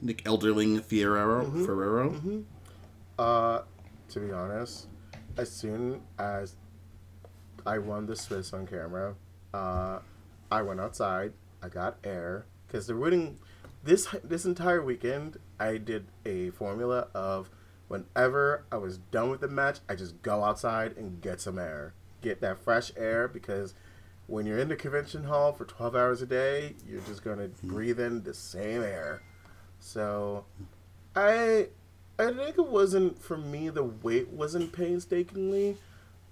[0.00, 1.44] Nick Elderling Ferrero.
[1.44, 1.64] Mm-hmm.
[1.64, 2.10] Ferrero.
[2.10, 2.40] Mm-hmm.
[3.18, 3.60] Uh,
[4.10, 4.86] to be honest,
[5.36, 6.54] as soon as
[7.66, 9.14] I won the Swiss on camera.
[9.52, 9.98] Uh,
[10.50, 11.32] I went outside.
[11.62, 13.38] I got air because the winning
[13.82, 15.38] this this entire weekend.
[15.58, 17.50] I did a formula of
[17.88, 21.94] whenever I was done with the match, I just go outside and get some air,
[22.22, 23.74] get that fresh air because
[24.26, 27.48] when you're in the convention hall for 12 hours a day, you're just going to
[27.48, 27.68] mm-hmm.
[27.68, 29.22] breathe in the same air.
[29.78, 30.44] So
[31.14, 31.68] I
[32.18, 35.76] I think it wasn't for me the wait wasn't painstakingly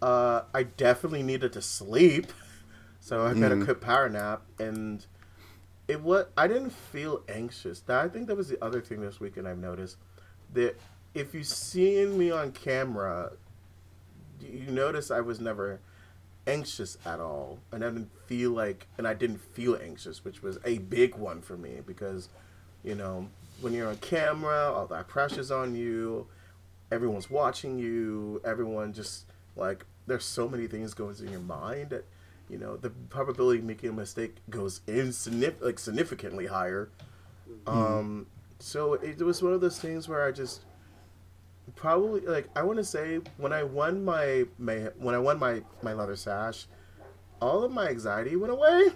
[0.04, 2.26] uh, I definitely needed to sleep,
[3.00, 5.04] so I got a good power nap, and
[5.88, 7.80] it was I didn't feel anxious.
[7.80, 9.96] That I think that was the other thing this weekend I've noticed
[10.52, 10.78] that
[11.14, 13.32] if you seen me on camera,
[14.40, 15.80] you notice I was never
[16.46, 20.58] anxious at all, and I didn't feel like, and I didn't feel anxious, which was
[20.64, 22.28] a big one for me because,
[22.82, 23.28] you know,
[23.60, 26.26] when you're on camera, all that pressure's on you,
[26.90, 32.04] everyone's watching you, everyone just like there's so many things going in your mind that,
[32.50, 36.90] you know, the probability of making a mistake goes in signif- like significantly higher.
[37.66, 38.26] Um,
[38.58, 40.60] so it was one of those things where I just
[41.76, 45.62] probably like I want to say when I won my, my when I won my
[45.82, 46.66] my leather sash,
[47.40, 48.90] all of my anxiety went away.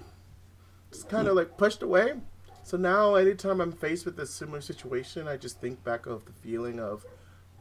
[0.90, 2.14] Just kind of like pushed away.
[2.62, 6.32] So now anytime I'm faced with a similar situation, I just think back of the
[6.32, 7.06] feeling of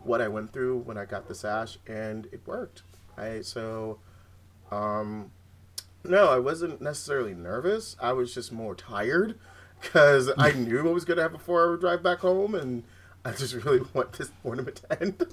[0.03, 2.83] what I went through when I got the sash, and it worked.
[3.17, 3.99] I so,
[4.71, 5.31] um,
[6.03, 7.95] no, I wasn't necessarily nervous.
[8.01, 9.39] I was just more tired
[9.81, 12.83] because I knew I was gonna have a four hour drive back home, and
[13.25, 15.25] I just really want this tournament to end.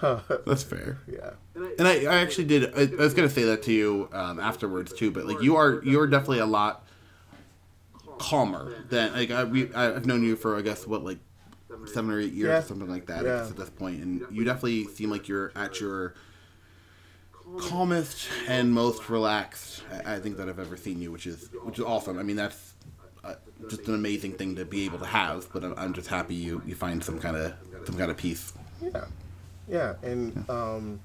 [0.46, 0.98] That's fair.
[1.10, 1.30] yeah.
[1.78, 2.72] And I, I actually did.
[2.74, 5.80] I, I was gonna say that to you um, afterwards too, but like you are,
[5.84, 6.86] you are definitely a lot
[8.18, 11.18] calmer than like I, we, I've known you for I guess what like
[11.86, 12.58] seven or eight years Yeah.
[12.58, 13.46] or something like that Yeah.
[13.48, 16.14] at this point, and you definitely seem like you're at your
[17.60, 19.82] calmest and most relaxed.
[20.04, 22.18] I, I think that I've ever seen you, which is which is awesome.
[22.18, 22.74] I mean that's.
[23.28, 23.34] Uh,
[23.68, 26.62] just an amazing thing to be able to have, but I'm, I'm just happy you,
[26.64, 27.52] you find some kind of
[27.84, 28.52] some kind of peace.
[28.80, 29.04] Yeah,
[29.68, 31.00] yeah, and um,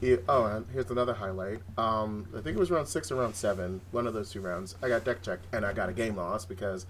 [0.00, 1.60] it, oh, and here's another highlight.
[1.78, 4.74] Um, I think it was round six or round seven, one of those two rounds.
[4.82, 6.86] I got deck checked and I got a game loss because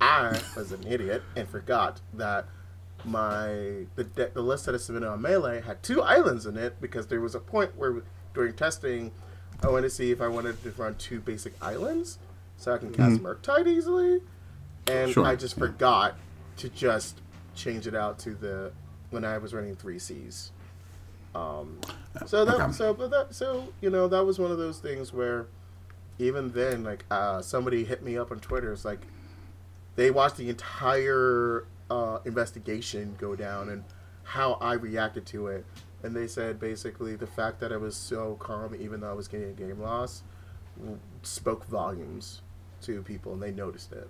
[0.00, 2.46] I was an idiot and forgot that
[3.04, 6.80] my the de- the list that I submitted on melee had two islands in it
[6.80, 8.02] because there was a point where
[8.34, 9.12] during testing
[9.62, 12.18] I wanted to see if I wanted to run two basic islands
[12.60, 14.20] so I can cast Murktide easily,
[14.86, 15.26] and Sure.
[15.26, 16.16] I just forgot
[16.58, 17.22] to just
[17.54, 18.72] change it out to the
[19.08, 20.52] when I was running three Cs.
[21.34, 21.80] Um,
[22.26, 22.72] so that Okay.
[22.72, 25.46] so but that so you know that was one of those things where
[26.18, 28.72] even then like uh, somebody hit me up on Twitter.
[28.72, 29.06] It's like
[29.96, 33.84] they watched the entire uh, investigation go down and
[34.22, 35.64] how I reacted to it,
[36.02, 39.28] and they said basically the fact that I was so calm even though I was
[39.28, 40.22] getting a game loss
[41.22, 42.42] spoke volumes
[42.82, 44.08] to people, and they noticed it.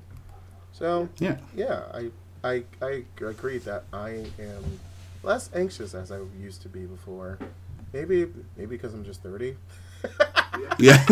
[0.73, 1.37] So Yeah.
[1.55, 2.11] yeah, I
[2.45, 4.81] I I agree that I am
[5.23, 7.39] less anxious as I used to be before.
[7.93, 9.57] Maybe maybe because I'm just thirty.
[10.79, 11.07] Yeah.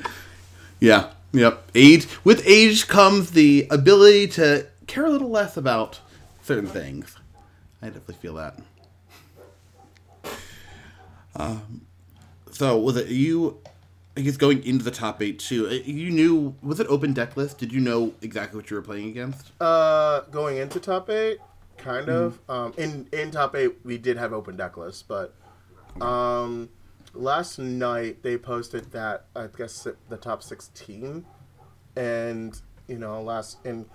[0.80, 1.10] yeah.
[1.32, 1.70] Yep.
[1.74, 6.00] Age with age comes the ability to care a little less about
[6.42, 7.16] certain things.
[7.82, 8.58] I definitely feel that.
[11.34, 11.82] Um,
[12.50, 13.58] so was it you?
[14.16, 15.66] I guess going into the top eight too.
[15.66, 17.58] uh, You knew was it open deck list?
[17.58, 19.52] Did you know exactly what you were playing against?
[19.60, 21.38] Uh, going into top eight,
[21.76, 22.38] kind of.
[22.48, 25.34] Um, in in top eight, we did have open deck lists, but
[26.00, 26.70] um,
[27.14, 31.26] last night they posted that I guess the top sixteen,
[31.94, 33.86] and you know last and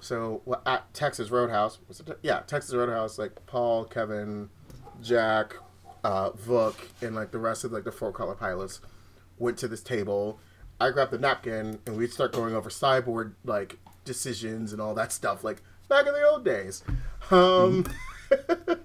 [0.00, 2.18] so at Texas Roadhouse was it?
[2.22, 4.50] Yeah, Texas Roadhouse like Paul, Kevin,
[5.02, 5.54] Jack,
[6.04, 8.80] uh, Vuk, and like the rest of like the four color pilots
[9.38, 10.38] went to this table.
[10.80, 15.12] I grabbed the napkin and we'd start going over sideboard like decisions and all that
[15.12, 16.82] stuff, like back in the old days.
[17.30, 17.86] Um,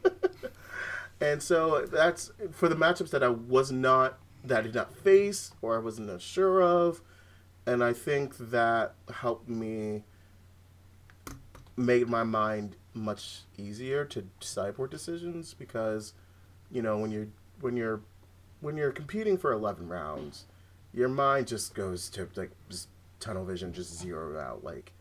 [1.21, 5.51] and so that's for the matchups that I was not that I did not face
[5.61, 7.01] or I wasn't sure of,
[7.65, 10.03] and I think that helped me
[11.75, 16.13] made my mind much easier to sideboard decisions because
[16.69, 17.27] you know when you're
[17.61, 18.01] when you're
[18.61, 20.45] when you're competing for 11 rounds
[20.93, 22.87] your mind just goes to like just
[23.19, 24.63] tunnel vision just zero out.
[24.63, 24.93] Like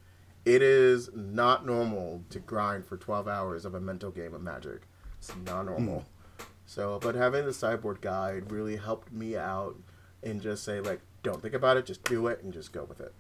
[0.45, 4.83] it is not normal to grind for 12 hours of a mental game of magic.
[5.19, 6.01] It's not normal.
[6.01, 6.45] Hmm.
[6.67, 9.77] So but having the sideboard guide really helped me out
[10.23, 13.01] and just say like don't think about it just do it and just go with
[13.01, 13.15] it.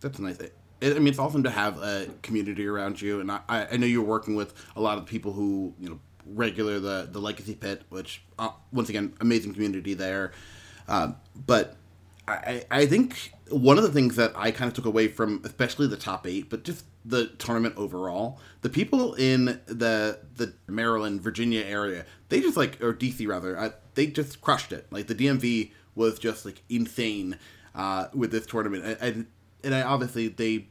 [0.00, 0.38] That's nice.
[0.38, 3.84] It, I mean, it's awesome to have a community around you, and I, I know
[3.86, 7.82] you're working with a lot of people who you know regular the the Legacy Pit,
[7.88, 10.32] which uh, once again amazing community there.
[10.88, 11.76] Um, but
[12.28, 15.86] I I think one of the things that I kind of took away from especially
[15.86, 21.62] the top eight, but just the tournament overall, the people in the the Maryland Virginia
[21.62, 24.86] area, they just like or DC rather, uh, they just crushed it.
[24.90, 27.38] Like the DMV was just like insane
[27.74, 29.26] uh, with this tournament, and, and
[29.64, 30.66] and I obviously they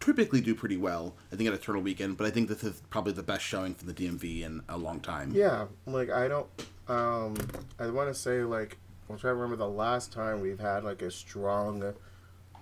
[0.00, 1.14] typically do pretty well.
[1.32, 3.84] I think at Eternal Weekend, but I think this is probably the best showing for
[3.84, 5.32] the DMV in a long time.
[5.34, 6.46] Yeah, like I don't.
[6.88, 7.36] Um,
[7.78, 8.78] I want to say like
[9.10, 11.94] I'm trying to remember the last time we've had like a strong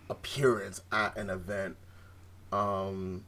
[0.08, 1.76] appearance at an event.
[2.52, 3.24] Um,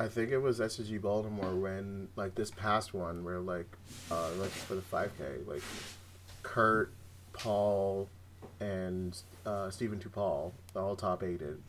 [0.00, 3.66] I think it was SCG Baltimore when like this past one where like
[4.10, 5.62] uh like for the 5K like
[6.42, 6.92] Kurt,
[7.32, 8.08] Paul,
[8.60, 11.60] and uh, Stephen Tupal all top aided.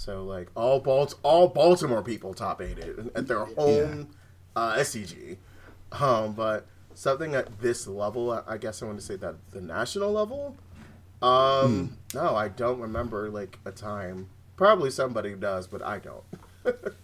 [0.00, 4.08] So like all Balt all Baltimore people top aided at their home
[4.56, 5.36] uh, SCG.
[5.92, 10.10] Um, but something at this level, I- guess I want to say that the national
[10.12, 10.56] level.
[11.20, 14.28] Um, no, I don't remember like a time.
[14.56, 16.24] Probably somebody does, but I don't.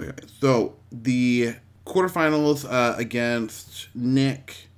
[0.00, 4.69] Okay, so the quarterfinals uh, against Nick,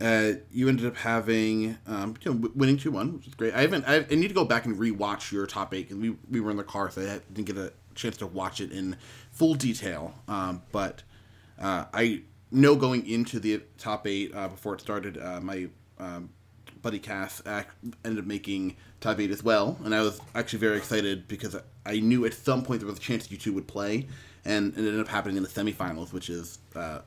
[0.00, 3.54] uh, you ended up having um, you know, winning two one, which is great.
[3.54, 3.84] I haven't.
[3.86, 6.50] I, I need to go back and rewatch your top eight because we we were
[6.50, 8.96] in the car, so I didn't get a chance to watch it in
[9.30, 10.14] full detail.
[10.26, 11.02] Um, but
[11.60, 16.30] uh, I know going into the top eight uh, before it started, uh, my um,
[16.82, 21.28] buddy Cass ended up making top eight as well, and I was actually very excited
[21.28, 24.08] because I knew at some point there was a chance you two would play,
[24.44, 27.00] and it ended up happening in the semifinals, which is uh,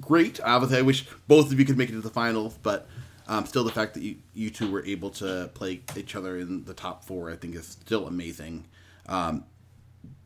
[0.00, 0.40] great.
[0.42, 2.88] Obviously, I wish both of you could make it to the finals, but
[3.26, 6.64] um, still, the fact that you, you two were able to play each other in
[6.64, 8.66] the top four, I think, is still amazing.
[9.08, 9.44] Um,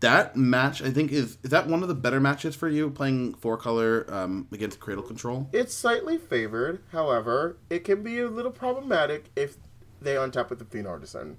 [0.01, 3.35] that match, I think, is is that one of the better matches for you playing
[3.35, 5.49] four color um, against Cradle Control?
[5.53, 9.57] It's slightly favored, however, it can be a little problematic if
[10.01, 11.38] they on top with the Fiend Artisan.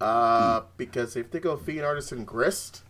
[0.00, 2.82] Uh, Because if they go Fiend Artisan Grist,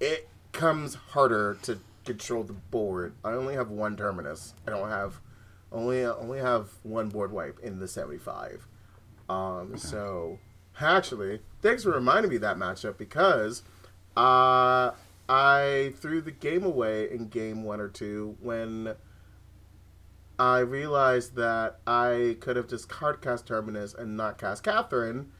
[0.00, 3.14] it comes harder to control the board.
[3.24, 4.54] I only have one Terminus.
[4.66, 5.20] I don't have
[5.70, 8.66] only only have one board wipe in the seventy five.
[9.28, 10.38] Um, so
[10.80, 13.62] actually, thanks for reminding me of that matchup because
[14.16, 14.90] uh,
[15.28, 18.94] I threw the game away in game one or two when
[20.38, 25.30] I realized that I could have just card cast Terminus and not cast Katherine,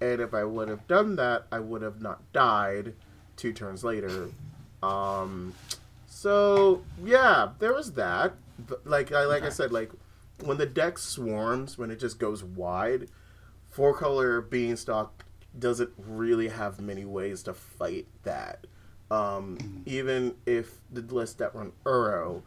[0.00, 2.94] and if I would have done that, I would have not died
[3.36, 4.30] two turns later.
[4.82, 5.54] Um,
[6.16, 8.32] so yeah, there was that.
[8.58, 9.90] But like I like I said, like
[10.42, 13.10] when the deck swarms, when it just goes wide,
[13.68, 15.26] four color beanstalk
[15.58, 18.66] doesn't really have many ways to fight that.
[19.10, 22.42] Um, even if the list that run Uro,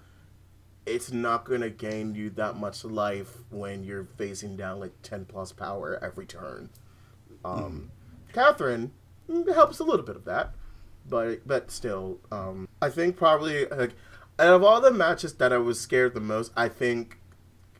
[0.87, 5.25] it's not going to gain you that much life when you're facing down like 10
[5.25, 6.69] plus power every turn.
[7.45, 7.91] Um,
[8.33, 8.91] Katherine
[9.29, 10.55] mm, helps a little bit of that,
[11.09, 13.91] but but still, um, I think probably like
[14.37, 17.17] out of all the matches that I was scared the most, I think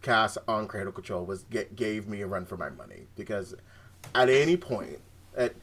[0.01, 3.55] Cass on Cradle Control was get, gave me a run for my money because
[4.15, 4.99] at any point,
[5.35, 5.53] at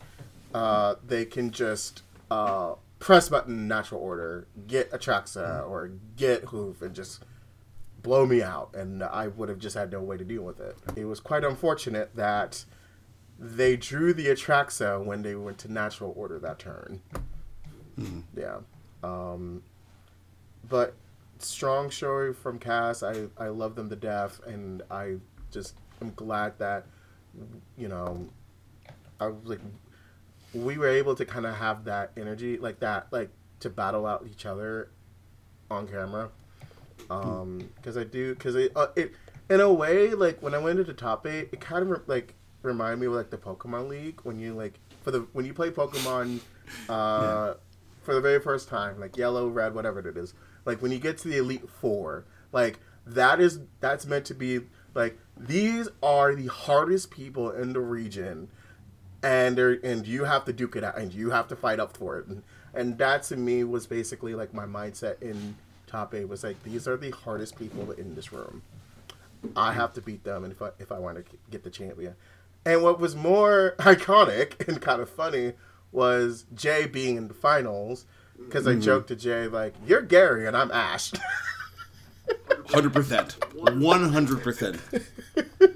[0.55, 6.94] uh, they can just uh, press button natural order, get Atraxa or get Hoof, and
[6.94, 7.24] just
[8.02, 10.76] blow me out, and I would have just had no way to deal with it.
[10.94, 12.64] It was quite unfortunate that
[13.38, 17.02] they drew the Atraxa when they went to natural order that turn.
[18.37, 18.59] Yeah.
[19.02, 19.62] Um,
[20.68, 20.94] but
[21.38, 23.02] strong showing from Cass.
[23.02, 25.16] I, I love them to death, and I
[25.50, 26.87] just am glad that,
[27.76, 28.26] you know,
[29.20, 29.61] I was like,
[30.54, 33.30] we were able to kind of have that energy, like that, like
[33.61, 34.90] to battle out each other
[35.70, 36.30] on camera.
[37.11, 39.12] Um, because I do, because it, uh, it,
[39.48, 42.35] in a way, like when I went into top eight, it kind of re- like
[42.62, 45.70] reminded me of like the Pokemon League when you like for the when you play
[45.70, 46.40] Pokemon,
[46.88, 47.54] uh,
[48.07, 50.33] for the very first time, like yellow, red, whatever it is.
[50.64, 54.61] Like when you get to the Elite Four, like that is that's meant to be
[54.95, 58.49] like these are the hardest people in the region,
[59.23, 62.19] and and you have to duke it out and you have to fight up for
[62.19, 62.42] it, and
[62.73, 66.89] and that to me was basically like my mindset in top eight was like these
[66.89, 68.62] are the hardest people in this room.
[69.55, 72.14] I have to beat them, and if I if I want to get the champion.
[72.64, 75.53] And what was more iconic and kind of funny
[75.97, 78.05] was Jay being in the finals
[78.38, 81.11] because I joked to Jay like, "You're Gary and I'm Ash."
[82.68, 84.78] Hundred percent, one hundred percent.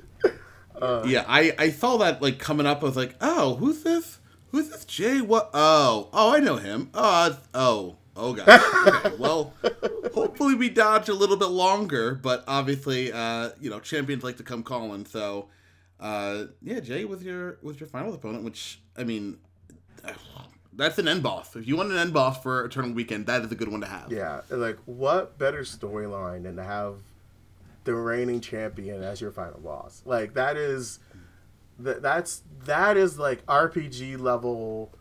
[1.06, 2.80] Yeah, I I saw that like coming up.
[2.82, 4.18] I was like, oh, who's this?
[4.50, 5.20] Who's this Jay?
[5.20, 5.50] What?
[5.52, 6.90] Oh, oh, I know him.
[6.94, 8.48] Oh, it's- oh, oh, god.
[8.96, 9.52] Okay, well,
[10.14, 14.42] hopefully we dodge a little bit longer, but obviously, uh, you know, champions like to
[14.42, 15.04] come calling.
[15.04, 15.48] So,
[16.00, 19.36] uh, yeah, Jay with your with your final opponent, which I mean,
[20.72, 21.56] that's an end boss.
[21.56, 23.86] If you want an end boss for Eternal Weekend, that is a good one to
[23.86, 24.10] have.
[24.10, 26.96] yeah, like what better storyline than to have
[27.84, 30.02] the reigning champion as your final boss?
[30.04, 31.00] Like that is
[31.78, 34.92] that that's that is like RPG level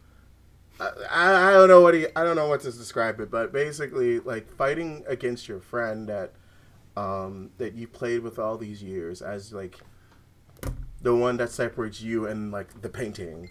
[0.80, 4.20] I, I don't know what he I don't know what to describe it, but basically
[4.20, 6.34] like fighting against your friend that
[6.95, 9.80] um that you played with all these years as like
[11.02, 13.50] the one that separates you and like the painting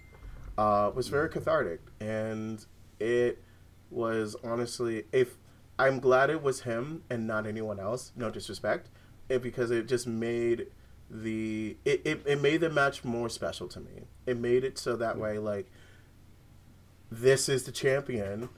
[0.58, 2.66] uh was very cathartic and
[3.00, 3.42] it
[3.90, 5.38] was honestly if
[5.78, 8.88] I'm glad it was him and not anyone else, no disrespect,
[9.28, 10.66] it because it just made
[11.08, 14.02] the it, it, it made the match more special to me.
[14.26, 15.70] It made it so that way like
[17.10, 18.48] this is the champion.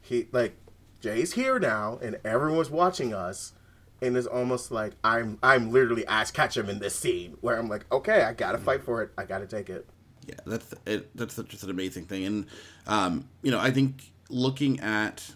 [0.00, 0.56] He like
[1.00, 3.52] Jay's here now, and everyone's watching us,
[4.00, 7.84] and it's almost like I'm I'm literally Ash Ketchum in this scene where I'm like,
[7.92, 9.10] okay, I gotta fight for it.
[9.18, 9.86] I gotta take it.
[10.26, 12.46] Yeah, that's it, that's just an amazing thing, and
[12.86, 15.30] um, you know, I think looking at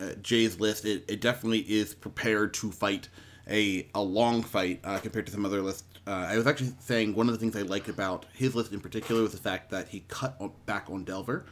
[0.00, 3.08] uh, Jay's list, it, it definitely is prepared to fight
[3.48, 5.84] a a long fight uh, compared to some other lists.
[6.06, 8.80] Uh, I was actually saying one of the things I liked about his list in
[8.80, 11.46] particular was the fact that he cut on, back on Delver.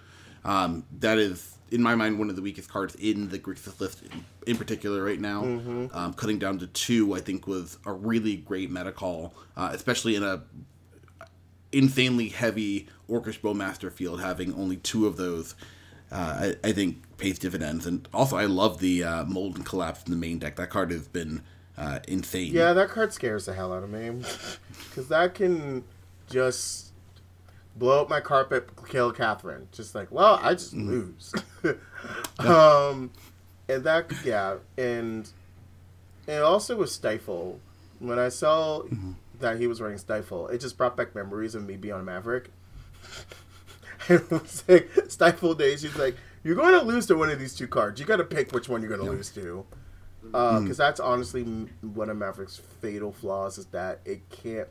[0.44, 4.02] Um, that is, in my mind, one of the weakest cards in the Grixis list
[4.02, 5.42] in, in particular right now.
[5.42, 5.86] Mm-hmm.
[5.96, 10.16] Um, cutting down to two, I think, was a really great meta call, uh, especially
[10.16, 10.42] in a
[11.72, 14.20] insanely heavy Orcish Bowmaster field.
[14.20, 15.54] Having only two of those,
[16.10, 17.86] uh, I, I, think, pays dividends.
[17.86, 20.56] And also, I love the uh, Molten Collapse in the main deck.
[20.56, 21.42] That card has been
[21.76, 22.52] uh, insane.
[22.52, 24.22] Yeah, that card scares the hell out of me
[24.88, 25.84] because that can
[26.28, 26.92] just
[27.76, 29.68] blow up my carpet, kill Katherine.
[29.72, 30.88] Just like, well, I just mm-hmm.
[30.90, 31.34] lose.
[32.38, 33.10] um,
[33.68, 35.28] and that, yeah, and
[36.28, 37.60] and also with Stifle,
[37.98, 39.12] when I saw mm-hmm.
[39.42, 42.50] That he was wearing Stifle, it just brought back memories of me being on Maverick.
[44.08, 45.82] it was like Stifle days.
[45.82, 48.00] He's like, you're going to lose to one of these two cards.
[48.00, 49.64] You got to pick which one you're going to lose to.
[50.22, 50.76] Because uh, mm.
[50.76, 51.42] that's honestly
[51.82, 54.68] one of Maverick's fatal flaws is that it can't,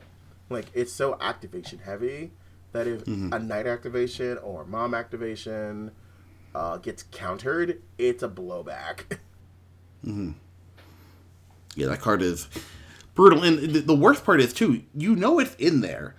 [0.50, 2.32] like, it's so activation heavy
[2.72, 3.34] that if mm-hmm.
[3.34, 5.92] a knight activation or mom activation
[6.56, 9.04] uh, gets countered, it's a blowback.
[10.06, 10.32] mm-hmm.
[11.76, 12.48] Yeah, that card is
[13.22, 14.82] brutal, and the worst part is too.
[14.96, 16.16] You know it's in there,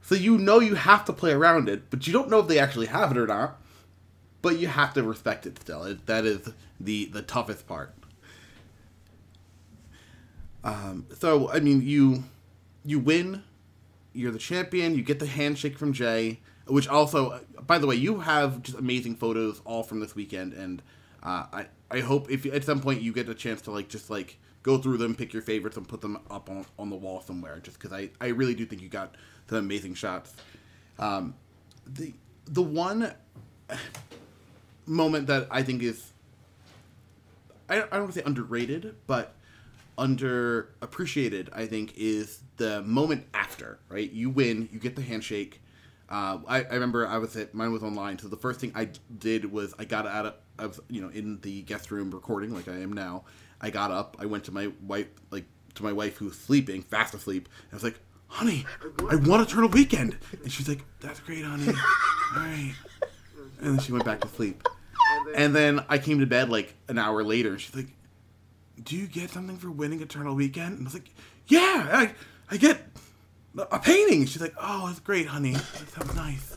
[0.00, 2.58] so you know you have to play around it, but you don't know if they
[2.58, 3.60] actually have it or not.
[4.40, 5.82] But you have to respect it still.
[5.82, 6.48] It, that is
[6.80, 7.94] the the toughest part.
[10.64, 12.24] Um, so I mean, you
[12.82, 13.42] you win
[14.14, 14.94] you're the champion.
[14.94, 19.16] You get the handshake from Jay, which also, by the way, you have just amazing
[19.16, 20.82] photos all from this weekend, and
[21.22, 24.08] uh, I I hope if at some point you get a chance to like just
[24.08, 27.20] like go through them, pick your favorites, and put them up on, on the wall
[27.20, 27.58] somewhere.
[27.62, 29.14] Just because I I really do think you got
[29.48, 30.34] some amazing shots.
[30.98, 31.34] Um,
[31.86, 32.12] the
[32.46, 33.12] the one
[34.86, 36.12] moment that I think is
[37.68, 39.34] I, I don't want to say underrated, but
[39.98, 44.10] underappreciated, I think, is the moment after, right?
[44.10, 45.60] You win, you get the handshake.
[46.08, 48.88] Uh, I, I remember I was at mine was online, so the first thing I
[49.18, 52.54] did was I got out of I was you know in the guest room recording
[52.54, 53.24] like I am now.
[53.60, 55.44] I got up, I went to my wife like
[55.74, 57.48] to my wife who's sleeping, fast asleep.
[57.72, 57.98] I was like,
[58.28, 58.66] "Honey,
[59.10, 61.68] I want Eternal Weekend," and she's like, "That's great, honey.
[62.36, 62.74] All right."
[63.60, 64.66] And then she went back to sleep.
[65.34, 67.88] And then I came to bed like an hour later, and she's like,
[68.82, 71.10] "Do you get something for winning Eternal Weekend?" And I was like,
[71.48, 72.14] "Yeah, I,
[72.50, 72.80] I get
[73.70, 74.26] a painting.
[74.26, 75.52] She's like, oh, it's great, honey.
[75.52, 76.56] That sounds nice.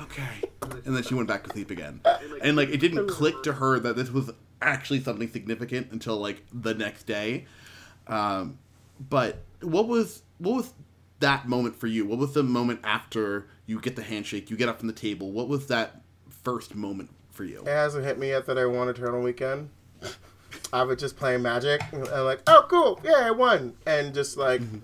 [0.00, 0.42] Okay.
[0.84, 2.00] And then she went back to sleep again.
[2.42, 4.30] And like, it didn't click to her that this was
[4.60, 7.46] actually something significant until like the next day.
[8.06, 8.58] Um,
[9.08, 10.72] but what was what was
[11.20, 12.06] that moment for you?
[12.06, 15.30] What was the moment after you get the handshake, you get up from the table?
[15.30, 17.60] What was that first moment for you?
[17.62, 19.70] It hasn't hit me yet that I won Eternal Weekend.
[20.72, 24.36] I was just playing Magic and I'm like, oh, cool, yeah, I won, and just
[24.36, 24.60] like.
[24.60, 24.78] Mm-hmm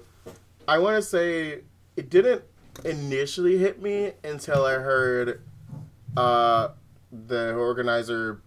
[0.66, 1.60] I want to say
[1.96, 2.42] it didn't
[2.84, 5.42] initially hit me until I heard
[6.16, 6.68] uh,
[7.12, 8.40] the organizer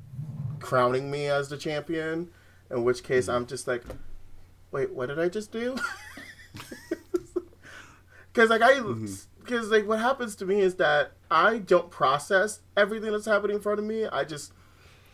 [0.60, 2.30] crowning me as the champion.
[2.70, 3.84] In which case, I'm just like,
[4.72, 5.78] wait, what did I just do?
[8.38, 9.72] Because like I, because mm-hmm.
[9.72, 13.80] like what happens to me is that I don't process everything that's happening in front
[13.80, 14.06] of me.
[14.06, 14.54] I just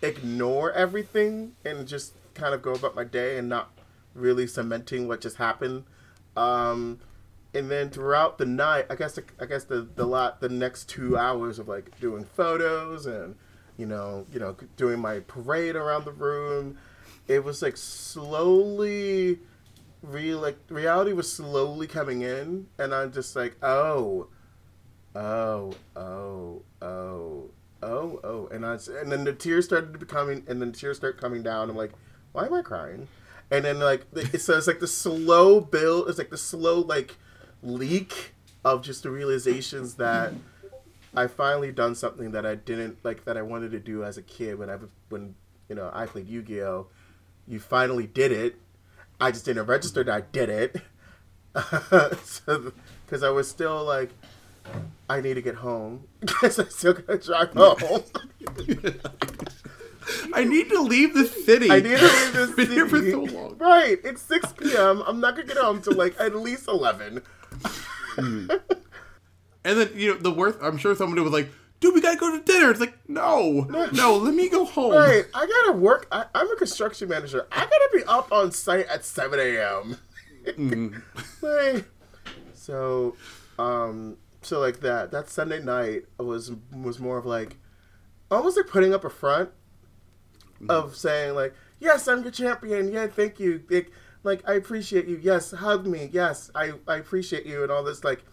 [0.02, 3.72] ignore everything and just kind of go about my day and not
[4.14, 5.86] really cementing what just happened
[6.36, 7.00] um,
[7.54, 10.90] and then throughout the night, I guess the, I guess the the lot the next
[10.90, 13.36] two hours of like doing photos and
[13.78, 16.78] you know you know doing my parade around the room,
[17.28, 19.40] it was like slowly,
[20.02, 24.28] real like reality was slowly coming in, and I'm just like oh,
[25.16, 27.50] oh oh oh
[27.84, 31.20] oh oh, and I and then the tears started becoming and then the tears start
[31.20, 31.70] coming down.
[31.70, 31.92] I'm like,
[32.32, 33.08] why am I crying?
[33.52, 37.18] and then like it says like the slow build it's like the slow like
[37.64, 38.34] leak
[38.64, 40.34] of just the realizations that
[41.16, 44.22] I finally done something that I didn't like that I wanted to do as a
[44.22, 44.78] kid when I
[45.10, 45.36] when
[45.70, 46.88] you know I played Yu Gi Oh.
[47.48, 48.56] You finally did it.
[49.20, 50.82] I just didn't register that I did it.
[53.06, 54.10] Because I was still like,
[55.10, 58.04] I need to get home because I still gotta drive home.
[60.34, 61.70] I need to leave the city.
[61.70, 62.74] I need to leave this Been city.
[62.74, 63.58] here for so long.
[63.58, 65.04] Right, it's six p.m.
[65.06, 66.68] I'm not gonna get home till like at least
[68.18, 68.50] eleven.
[69.66, 70.60] And then you know the worst.
[70.62, 71.50] I'm sure somebody was like,
[71.80, 73.62] "Dude, we gotta go to dinner." It's like, no,
[73.94, 74.92] no, let me go home.
[74.92, 76.08] Right, I gotta work.
[76.12, 77.48] I, I'm a construction manager.
[77.52, 79.98] I gotta be up on site at seven a.m.
[80.46, 80.98] Mm-hmm.
[81.46, 81.86] like,
[82.54, 83.16] so,
[83.58, 85.12] um, so like that.
[85.12, 87.56] That Sunday night was was more of like
[88.30, 89.50] almost like putting up a front
[90.56, 90.70] mm-hmm.
[90.70, 92.92] of saying like, "Yes, I'm your champion.
[92.92, 93.64] Yeah, thank you.
[93.70, 93.92] Like,
[94.24, 95.20] like I appreciate you.
[95.22, 96.10] Yes, hug me.
[96.12, 98.24] Yes, I I appreciate you." And all this like.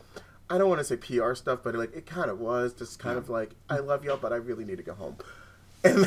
[0.53, 3.17] I don't want to say PR stuff, but like it kind of was just kind
[3.17, 3.87] of like I mm.
[3.87, 5.17] love y'all, but I really need to go home.
[5.85, 6.07] And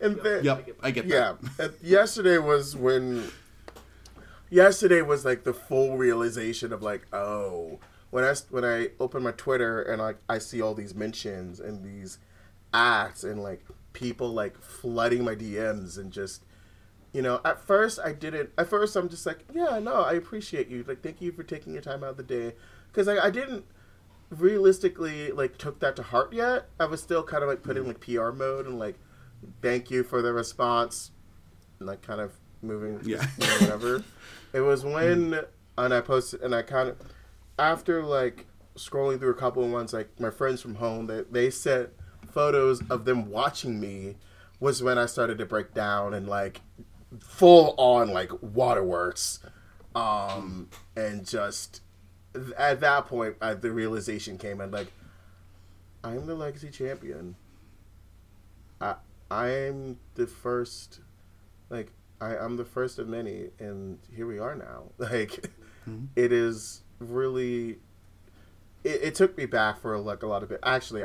[0.00, 1.38] and then Yep, I get that.
[1.58, 3.30] yeah, yesterday was when.
[4.50, 7.78] Yesterday was like the full realization of like, oh,
[8.10, 11.82] when I when I open my Twitter and like I see all these mentions and
[11.82, 12.18] these
[12.74, 16.44] acts and like people like flooding my DMs and just,
[17.12, 18.50] you know, at first I didn't.
[18.56, 20.84] At first I'm just like, yeah, no, I appreciate you.
[20.86, 22.54] Like, thank you for taking your time out of the day,
[22.88, 23.64] because I, I didn't
[24.30, 26.68] realistically like took that to heart yet.
[26.80, 28.98] I was still kind of like put in like PR mode and like
[29.60, 31.10] thank you for the response
[31.78, 32.32] and like kind of
[32.62, 33.24] moving Yeah.
[33.38, 34.04] you know, whatever.
[34.52, 34.94] it was mm.
[34.94, 35.40] when
[35.76, 36.96] and I posted and I kind of
[37.58, 38.46] after like
[38.76, 41.90] scrolling through a couple of ones like my friends from home that they, sent
[42.30, 44.16] photos of them watching me
[44.58, 46.62] was when I started to break down and like
[47.20, 49.40] full on like waterworks
[49.94, 51.82] um and just
[52.56, 54.92] at that point uh, the realization came and like
[56.04, 57.36] i'm the legacy champion.
[58.80, 58.94] I
[59.30, 61.00] i'm the first
[61.70, 64.84] like i i'm the first of many and here we are now.
[64.98, 65.50] Like
[66.16, 67.78] it is really
[68.84, 70.60] it, it took me back for like a lot of it.
[70.62, 71.04] Actually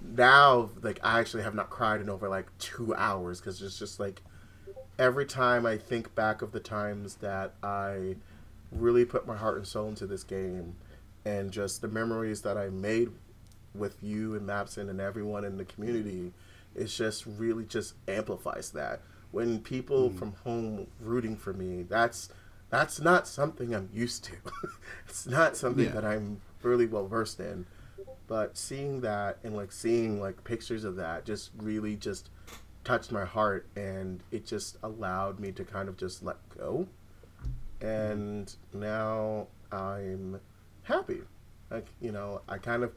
[0.00, 4.00] now like i actually have not cried in over like two hours because it's just
[4.00, 4.22] like
[4.98, 8.16] every time I think back of the times that I
[8.72, 10.74] really put my heart and soul into this game
[11.24, 13.10] and just the memories that I made
[13.74, 16.32] with you and Mapson and everyone in the community,
[16.74, 19.00] it's just really just amplifies that.
[19.30, 20.18] When people mm-hmm.
[20.18, 22.30] from home rooting for me, that's
[22.70, 24.32] that's not something I'm used to.
[25.08, 25.92] it's not something Yeah.
[25.92, 27.66] that I'm really well versed in.
[28.26, 32.28] But seeing that and like seeing like pictures of that just really just
[32.84, 36.86] touched my heart and it just allowed me to kind of just let go.
[37.80, 40.40] And now i'm
[40.82, 41.20] happy.
[41.70, 42.92] Like you know i kind of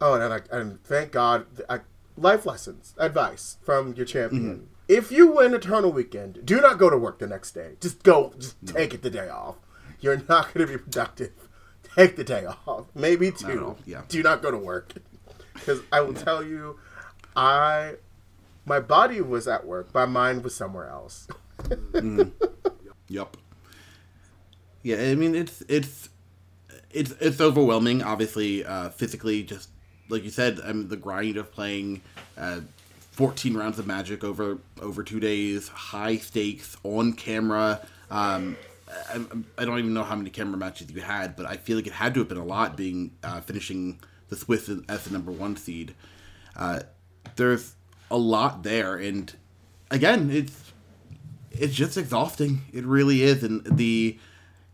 [0.00, 1.80] oh and I, and thank god I,
[2.16, 4.68] life lessons advice from your champion.
[4.88, 7.76] If you win eternal weekend do not go to work the next day.
[7.80, 9.56] Just go just take it the day off.
[10.00, 11.32] You're not going to be productive.
[11.96, 12.86] Take the day off.
[12.94, 13.74] Maybe two.
[13.84, 14.02] yeah.
[14.08, 14.94] do not go to work.
[15.54, 16.78] Because i will tell you
[17.34, 17.94] i
[18.68, 21.26] my body was at work my mind was somewhere else
[23.08, 23.36] Yep.
[24.82, 26.08] Yeah, I mean it's it's
[26.90, 28.02] it's it's overwhelming.
[28.02, 29.70] Obviously, uh, physically, just
[30.08, 32.02] like you said, I mean the grind of playing
[32.36, 32.60] uh,
[33.10, 37.80] fourteen rounds of Magic over over two days, high stakes on camera.
[38.10, 38.56] Um,
[39.10, 39.20] I,
[39.58, 41.92] I don't even know how many camera matches you had, but I feel like it
[41.92, 42.76] had to have been a lot.
[42.76, 43.98] Being uh, finishing
[44.28, 45.94] the Swiss as the number one seed,
[46.56, 46.80] uh,
[47.36, 47.74] there's
[48.10, 49.34] a lot there, and
[49.90, 50.72] again, it's
[51.50, 52.62] it's just exhausting.
[52.72, 54.18] It really is, and the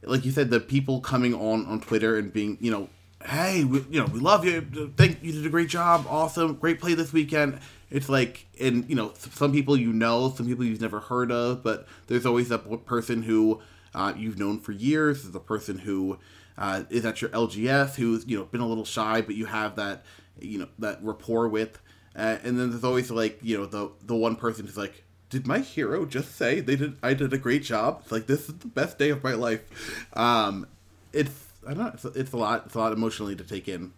[0.03, 2.89] like you said, the people coming on on Twitter and being, you know,
[3.25, 4.93] hey, we, you know, we love you.
[4.97, 6.07] thank you did a great job.
[6.09, 7.59] Awesome, great play this weekend.
[7.91, 11.63] It's like, and you know, some people you know, some people you've never heard of,
[11.63, 13.61] but there's always that person who
[13.95, 15.27] uh, you've known for years.
[15.35, 16.19] A person who
[16.59, 19.77] uh, is at your LGS who's you know been a little shy, but you have
[19.77, 20.05] that
[20.41, 21.79] you know that rapport with.
[22.17, 25.47] Uh, and then there's always like you know the the one person who's like, did
[25.47, 28.01] my hero just say they did I did a great job?
[28.03, 30.07] It's like this is the best day of my life.
[30.17, 30.67] Um,
[31.13, 31.91] it's I don't know.
[31.95, 32.67] It's, it's a lot.
[32.67, 33.93] It's a lot emotionally to take in.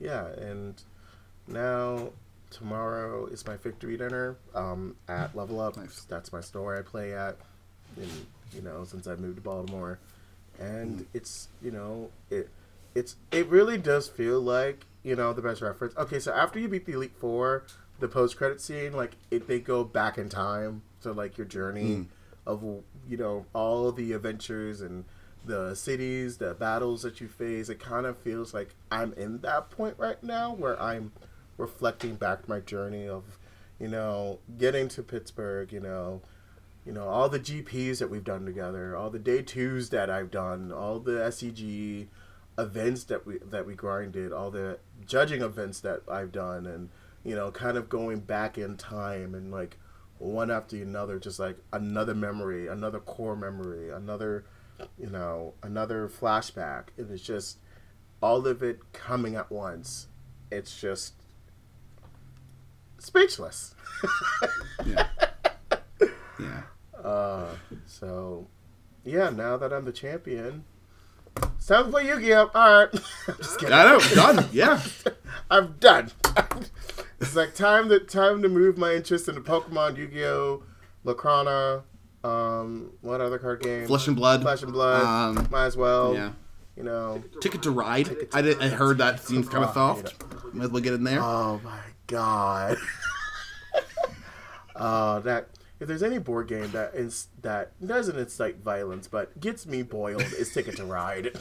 [0.00, 0.82] yeah and
[1.46, 2.10] now
[2.50, 6.02] tomorrow is my victory dinner um, at level up Nice.
[6.08, 7.36] that's my store i play at
[7.96, 9.98] and you know since i moved to baltimore
[10.60, 12.48] and it's you know it
[12.94, 16.68] it's it really does feel like you know the best reference okay so after you
[16.68, 17.64] beat the elite four
[18.00, 22.02] the post-credit scene like it, they go back in time to like your journey hmm.
[22.46, 22.62] of
[23.08, 25.04] you know all the adventures and
[25.46, 27.68] the cities, the battles that you face.
[27.68, 31.12] It kind of feels like I'm in that point right now where I'm
[31.56, 33.38] reflecting back my journey of,
[33.78, 35.72] you know, getting to Pittsburgh.
[35.72, 36.20] You know,
[36.84, 40.30] you know all the GPs that we've done together, all the day twos that I've
[40.30, 42.08] done, all the SCG
[42.58, 46.90] events that we that we grinded, all the judging events that I've done, and
[47.24, 49.76] you know, kind of going back in time and like
[50.18, 54.44] one after another, just like another memory, another core memory, another,
[54.98, 57.58] you know, another flashback, and it's just
[58.22, 60.08] all of it coming at once.
[60.50, 61.14] It's just
[62.98, 63.74] speechless.
[64.84, 65.08] Yeah.
[66.40, 66.62] yeah.
[67.02, 67.48] Uh,
[67.86, 68.46] so,
[69.04, 70.64] yeah, now that I'm the champion,
[71.36, 72.50] it's time to play Yu-Gi-Oh!
[72.54, 72.88] All right,
[73.28, 73.74] I'm just kidding.
[73.74, 74.00] I know.
[74.14, 74.48] Done.
[74.52, 74.80] Yeah.
[75.50, 76.10] I'm done.
[77.20, 80.62] it's like time to time to move my interest into Pokemon, Yu-Gi-Oh,
[81.04, 81.82] Lorcana,
[82.24, 83.86] um, what other card game?
[83.86, 84.42] Flesh and Blood.
[84.42, 85.02] Flesh and Blood.
[85.02, 86.14] Um, Might as well.
[86.14, 86.32] Yeah.
[86.76, 87.22] You know.
[87.40, 88.28] Ticket to Ride.
[88.32, 88.60] I did.
[88.60, 90.14] I heard that seems kind of soft.
[90.52, 91.22] Might as well get in there.
[91.22, 92.76] Oh my god.
[94.78, 95.48] Oh, that
[95.80, 100.22] if there's any board game that is that doesn't incite violence but gets me boiled,
[100.22, 101.36] is Ticket to Ride.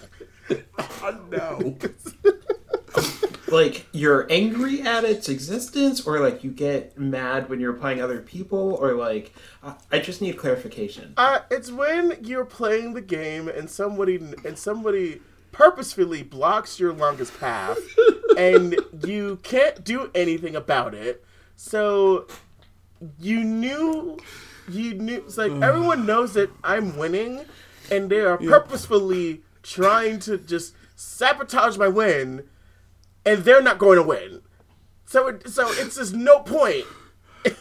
[1.07, 1.75] Oh, no.
[3.47, 8.19] Like you're angry at its existence, or like you get mad when you're playing other
[8.19, 9.33] people, or like
[9.63, 11.13] I, I just need clarification.
[11.15, 15.21] Uh, it's when you're playing the game and somebody and somebody
[15.51, 17.77] purposefully blocks your longest path,
[18.35, 18.75] and
[19.05, 21.23] you can't do anything about it.
[21.55, 22.27] So
[23.19, 24.17] you knew,
[24.69, 25.17] you knew.
[25.17, 27.45] It's like everyone knows that I'm winning,
[27.91, 32.43] and they are purposefully trying to just sabotage my win,
[33.25, 34.41] and they're not going to win.
[35.05, 36.85] So it, so it's just no point.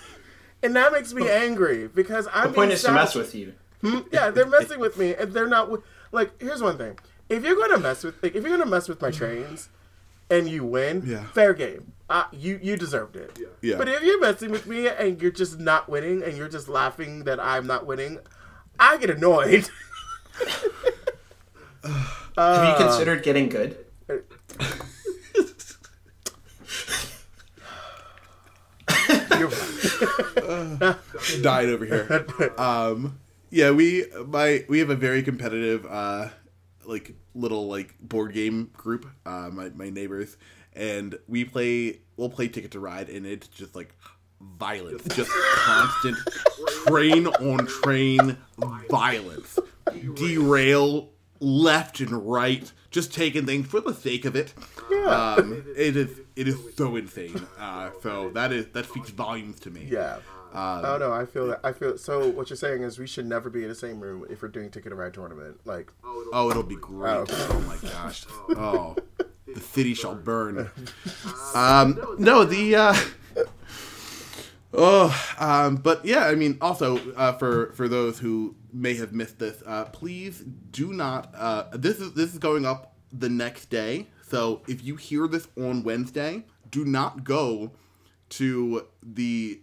[0.62, 3.52] And that makes me angry because I'm The point being is to mess with you.
[3.82, 3.98] Hmm?
[4.10, 5.64] yeah, they're messing with me, and they're not.
[5.66, 8.88] wi- Like, here's one thing: if you're gonna mess with, like, if you're gonna mess
[8.88, 9.68] with my trains,
[10.30, 11.24] and you win, Yeah.
[11.34, 11.92] fair game.
[12.08, 13.38] Uh, you you deserved it.
[13.62, 13.76] Yeah.
[13.78, 17.24] But if you're messing with me and you're just not winning, and you're just laughing
[17.24, 18.18] that I'm not winning,
[18.78, 19.68] I get annoyed.
[21.84, 22.76] Have Uh.
[22.78, 23.76] you considered getting good?
[24.08, 24.24] You're
[29.48, 30.96] right.
[31.42, 32.26] died over here.
[32.58, 33.18] Um,
[33.50, 36.28] yeah, we my we have a very competitive uh,
[36.84, 39.06] like little like board game group.
[39.24, 40.36] Uh, my my neighbors
[40.74, 42.00] and we play.
[42.16, 43.94] We'll play Ticket to Ride, and it's just like
[44.58, 46.16] violence, just constant
[46.86, 48.36] train on train
[48.90, 49.58] violence,
[50.14, 51.10] derail
[51.40, 54.54] left and right, just taking things for the sake of it.
[54.90, 55.34] Yeah.
[55.38, 57.46] Um, it is it is so insane.
[57.58, 59.88] Uh, so that is that speaks volumes to me.
[59.90, 60.18] yeah.
[60.52, 61.58] Um, oh no, I feel that.
[61.64, 62.28] I feel so.
[62.28, 64.70] What you're saying is we should never be in the same room if we're doing
[64.70, 65.58] Ticket to Ride tournament.
[65.64, 67.10] Like, Oh, it'll be great.
[67.10, 67.24] Oh.
[67.28, 68.24] Oh, my gosh.
[68.50, 68.94] Oh,
[69.52, 70.70] the city shall burn.
[71.54, 72.74] Um, no, the.
[72.74, 72.94] Uh,
[74.72, 79.38] oh, um, but yeah, I mean, also uh, for for those who may have missed
[79.38, 81.32] this, uh, please do not.
[81.34, 85.46] Uh, this is this is going up the next day, so if you hear this
[85.56, 87.72] on Wednesday, do not go
[88.30, 89.60] to the.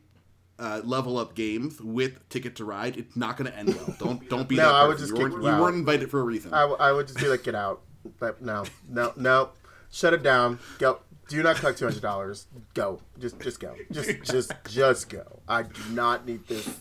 [0.60, 2.96] Uh, level up games with Ticket to Ride.
[2.96, 3.96] It's not going to end well.
[3.98, 5.08] Don't don't be No, that I would person.
[5.08, 6.54] just you kick weren't, you you weren't invited for a reason.
[6.54, 7.82] I, w- I would just be like, get out.
[8.20, 9.50] But no, no, no.
[9.92, 10.60] Shut it down.
[10.80, 11.00] Go.
[11.28, 12.48] Do not collect two hundred dollars.
[12.74, 13.00] Go.
[13.20, 13.76] Just, just go.
[13.92, 15.39] Just, just, just go.
[15.48, 16.80] I do not need this,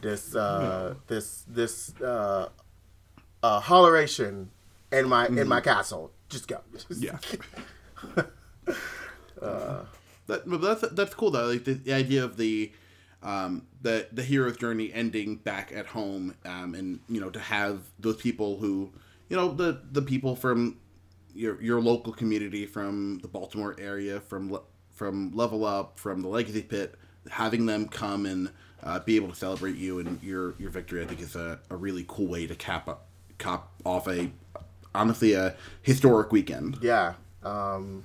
[0.00, 2.48] this, uh, this, this, uh,
[3.42, 4.48] uh, holleration
[4.90, 6.10] in my in my castle.
[6.28, 6.60] Just go.
[6.72, 7.18] Just- Yeah.
[9.40, 9.86] that,
[10.46, 11.46] but that's that's cool though.
[11.46, 12.72] Like the, the idea of the
[13.22, 17.82] um, the the hero's journey ending back at home, um, and you know to have
[17.98, 18.90] those people who
[19.28, 20.78] you know the the people from
[21.38, 24.58] your your local community, from the Baltimore area, from
[24.90, 26.96] from Level Up, from the Legacy Pit,
[27.30, 28.50] having them come and
[28.82, 31.76] uh, be able to celebrate you and your your victory, I think is a, a
[31.76, 33.06] really cool way to cap up,
[33.38, 34.30] cap off a
[34.94, 36.78] honestly a historic weekend.
[36.82, 37.14] Yeah.
[37.44, 38.02] Um,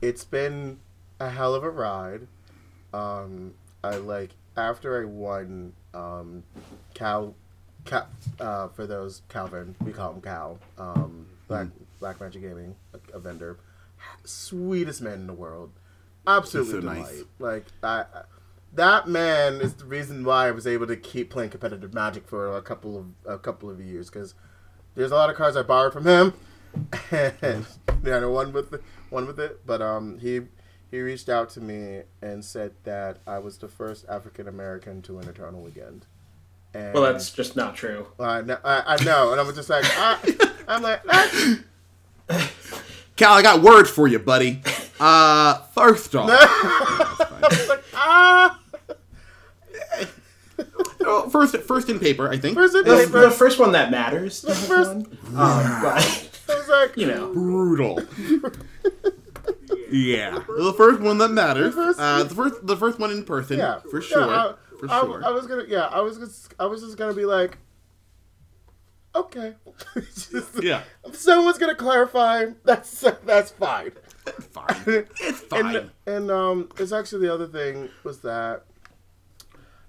[0.00, 0.78] it's been
[1.18, 2.28] a hell of a ride.
[2.94, 6.44] Um, I like after I won um,
[6.94, 7.34] Cal,
[7.84, 8.08] Cal
[8.40, 11.68] uh, for those Calvin, we call him Cal, um, Black
[12.00, 13.58] Magic Gaming, a, a vendor,
[14.24, 15.72] sweetest man in the world,
[16.26, 16.98] absolutely so delight.
[16.98, 17.22] nice.
[17.38, 18.22] Like I, I-
[18.74, 22.54] that man is the reason why I was able to keep playing competitive Magic for
[22.56, 24.34] a couple of a couple of years because
[24.94, 26.34] there's a lot of cards I borrowed from him,
[27.10, 27.64] and
[28.04, 29.64] yeah, no one with the, one with it.
[29.64, 30.42] But um, he
[30.90, 35.14] he reached out to me and said that I was the first African American to
[35.14, 36.04] win a tournament weekend,
[36.74, 38.08] And, Well, that's just not true.
[38.20, 40.18] I know, I, I know, and I was just like, I,
[40.68, 41.56] I'm like, ah.
[43.16, 44.62] Cal, I got words for you, buddy.
[45.00, 48.60] Uh, first off, like, ah.
[51.04, 52.54] oh, first, first in paper, I think.
[52.56, 53.20] First in The, paper.
[53.20, 54.42] the first one that matters.
[54.42, 55.06] The first- one.
[55.28, 58.00] Um, but I you know, brutal.
[59.90, 61.74] yeah, the first one that matters.
[61.74, 64.90] first- Uh, the first, the first one in person, yeah, for yeah, sure, I, for
[64.90, 65.24] I- sure.
[65.24, 67.58] I, was gonna, yeah, I was, just, I was just gonna be like,
[69.20, 69.54] okay,
[69.94, 72.46] Just- yeah, someone's gonna clarify.
[72.64, 73.92] That's that's fine.
[74.50, 74.76] fine.
[75.20, 75.76] It's fine.
[75.76, 78.64] And, and um, it's actually the other thing was that,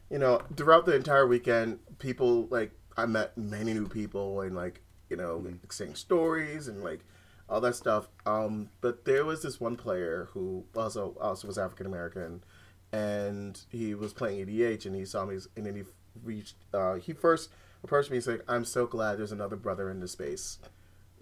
[0.09, 4.81] you know, throughout the entire weekend, people like I met many new people and like
[5.09, 7.01] you know exchange stories and like
[7.49, 8.09] all that stuff.
[8.25, 12.43] Um, but there was this one player who also also was African American,
[12.91, 15.83] and he was playing EDH and he saw me and then he
[16.23, 16.55] reached.
[16.73, 17.49] Uh, he first
[17.83, 18.17] approached me.
[18.17, 20.59] He's like, "I'm so glad there's another brother in this space,"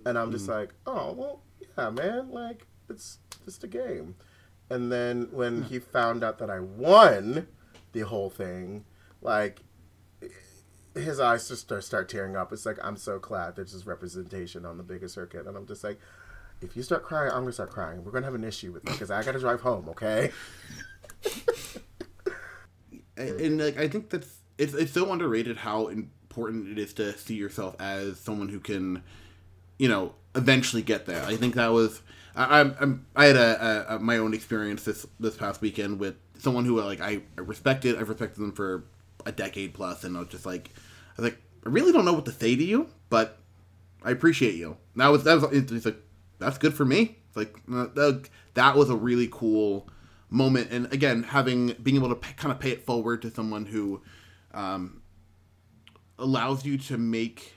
[0.05, 0.59] and I'm just mm.
[0.59, 1.41] like, "Oh well,
[1.77, 2.31] yeah, man.
[2.31, 4.15] Like it's just a game."
[4.69, 5.63] And then when hmm.
[5.63, 7.47] he found out that I won
[7.91, 8.85] the whole thing,
[9.21, 9.59] like
[10.95, 12.51] his eyes just start, start tearing up.
[12.51, 15.83] It's like I'm so glad there's this representation on the bigger circuit, and I'm just
[15.83, 15.99] like,
[16.61, 18.03] if you start crying, I'm gonna start crying.
[18.03, 19.89] We're gonna have an issue with it because I gotta drive home.
[19.89, 20.31] Okay.
[23.17, 25.87] and, and, like I think that's it's it's so underrated how
[26.35, 29.01] important it is to see yourself as someone who can,
[29.77, 31.23] you know, eventually get there.
[31.23, 32.01] I think that was
[32.35, 36.15] I, I'm, I had a, a, a my own experience this this past weekend with
[36.37, 38.83] someone who like I, I respected I've respected them for
[39.25, 40.71] a decade plus, and I was just like
[41.17, 43.39] I was like I really don't know what to say to you, but
[44.03, 44.77] I appreciate you.
[44.93, 46.01] And that was that was it's, it's like
[46.39, 47.17] that's good for me.
[47.29, 49.87] It's like uh, that, that was a really cool
[50.29, 53.65] moment, and again, having being able to p- kind of pay it forward to someone
[53.65, 54.01] who
[54.53, 55.01] um,
[56.17, 57.53] allows you to make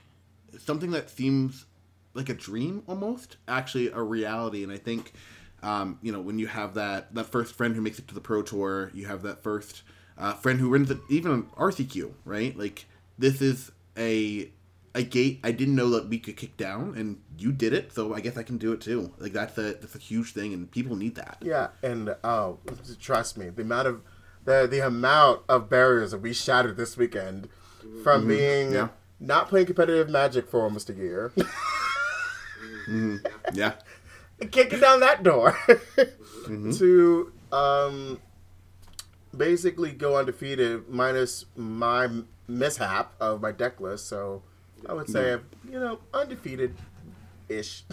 [0.57, 1.65] something that seems
[2.13, 4.63] like a dream almost actually a reality.
[4.63, 5.13] And I think
[5.61, 8.21] um, you know when you have that that first friend who makes it to the
[8.21, 9.83] pro tour, you have that first
[10.17, 12.57] uh, friend who wins it, even on RCQ, right?
[12.57, 12.85] Like
[13.17, 14.51] this is a
[14.95, 18.13] a gate I didn't know that we could kick down, and you did it, so
[18.13, 19.13] I guess I can do it too.
[19.17, 21.37] Like that's a that's a huge thing, and people need that.
[21.41, 22.59] Yeah, and oh,
[22.99, 24.01] trust me, the amount of
[24.45, 27.49] the the amount of barriers that we shattered this weekend
[28.03, 28.89] from being Yeah.
[29.19, 31.31] not playing competitive Magic for almost a year,
[33.53, 33.73] Yeah,
[34.51, 35.57] kicking down that door,
[36.47, 38.19] to um,
[39.35, 42.07] basically go undefeated minus my
[42.47, 44.07] mishap of my deck list.
[44.07, 44.41] So
[44.87, 45.37] I would say,
[45.69, 46.73] you know, undefeated
[47.47, 47.83] ish.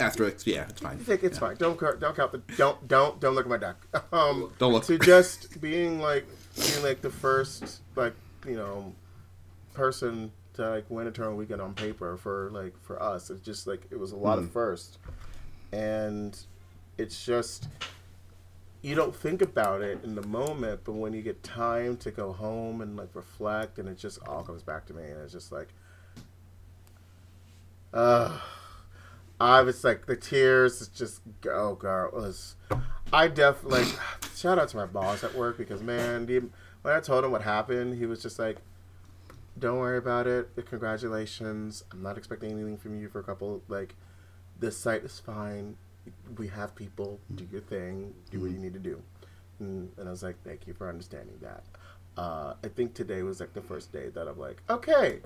[0.00, 0.46] asterisks.
[0.46, 1.04] Yeah, it's fine.
[1.06, 1.56] It's fine.
[1.56, 3.76] Don't don't count the don't don't don't look at my deck.
[4.12, 4.84] Um, Don't look.
[4.86, 8.14] to just being like being like the first like
[8.46, 8.94] you know
[9.74, 13.30] person to like win a tournament weekend on paper for like for us.
[13.30, 14.98] It's just like it was a lot of first,
[15.72, 16.38] and
[16.98, 17.68] it's just
[18.82, 22.32] you don't think about it in the moment, but when you get time to go
[22.32, 25.52] home and like reflect, and it just all comes back to me, and it's just
[25.52, 25.68] like,
[27.92, 28.38] uh
[29.38, 31.20] I was like the tears it's just
[31.50, 32.56] oh god it was
[33.12, 33.98] I definitely like
[34.36, 36.42] shout out to my boss at work because man the,
[36.86, 37.98] when I told him what happened.
[37.98, 38.58] He was just like
[39.58, 40.48] don't worry about it.
[40.66, 41.82] Congratulations.
[41.90, 43.96] I'm not expecting anything from you for a couple like
[44.60, 45.76] this site is fine.
[46.38, 47.18] We have people.
[47.34, 48.14] Do your thing.
[48.30, 48.62] Do what you mm-hmm.
[48.62, 49.02] need to do.
[49.58, 51.64] And, and I was like thank you for understanding that.
[52.16, 55.20] Uh, I think today was like the first day that I'm like okay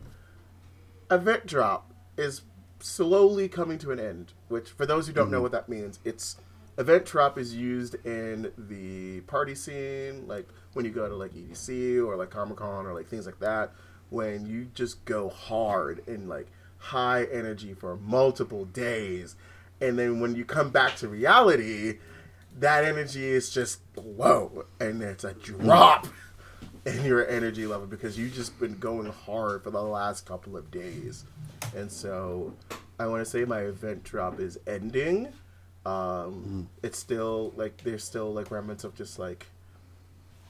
[1.11, 2.42] event drop is
[2.78, 4.32] slowly coming to an end.
[4.48, 5.42] Which, for those who don't know mm-hmm.
[5.42, 6.36] what that means, it's
[6.78, 12.04] event drop is used in the party scene, like when you go to like EDC
[12.04, 13.72] or like Comic Con or like things like that.
[14.10, 16.48] When you just go hard and like
[16.78, 19.36] high energy for multiple days,
[19.80, 21.98] and then when you come back to reality,
[22.58, 26.08] that energy is just low, and it's a drop
[26.84, 30.70] in your energy level because you've just been going hard for the last couple of
[30.70, 31.24] days.
[31.76, 32.52] And so
[32.98, 35.28] I want to say my event drop is ending.
[35.86, 39.46] Um, It's still like there's still like remnants of just like,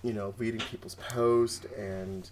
[0.02, 2.28] you know, reading people's posts and,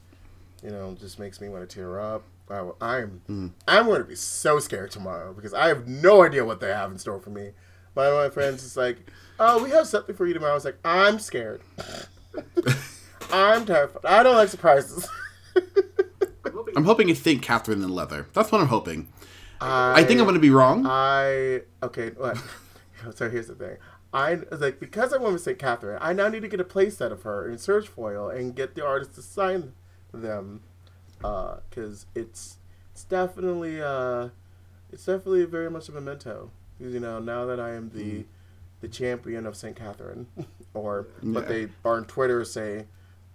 [0.62, 2.22] you know, just makes me want to tear up.
[2.50, 3.48] I, I'm hmm.
[3.66, 6.90] I'm going to be so scared tomorrow because I have no idea what they have
[6.90, 7.50] in store for me.
[7.92, 9.10] One of my friends is like,
[9.40, 11.60] "Oh, we have something for you tomorrow." I was like, "I'm scared."
[13.30, 14.04] I'm terrified.
[14.04, 15.08] I don't like surprises.
[16.76, 17.42] I'm hoping it's St.
[17.42, 18.28] Katherine in leather.
[18.32, 19.08] That's what I'm hoping.
[19.60, 20.86] I, I think I'm going to be wrong.
[20.86, 22.10] I okay.
[22.10, 22.38] What?
[23.14, 23.76] so here's the thing.
[24.12, 25.58] I like because I went with St.
[25.58, 25.98] Katherine.
[26.00, 28.84] I now need to get a playset of her in Surge Foil and get the
[28.84, 29.72] artist to sign
[30.12, 30.62] them.
[31.20, 32.56] because it's
[32.92, 34.28] it's definitely uh,
[34.92, 36.50] it's definitely very much a memento.
[36.78, 38.24] 'Cause, You know, now that I am the
[38.80, 39.74] the champion of St.
[39.76, 40.26] Katherine,
[40.74, 41.48] or what Yeah.
[41.48, 42.86] they on Twitter say,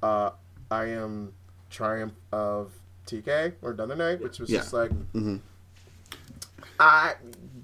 [0.01, 0.31] uh,
[0.71, 1.33] I am
[1.69, 2.71] triumph of
[3.05, 4.59] TK or Night, which was Yeah.
[4.59, 5.41] just like, Mhm.
[6.79, 7.15] I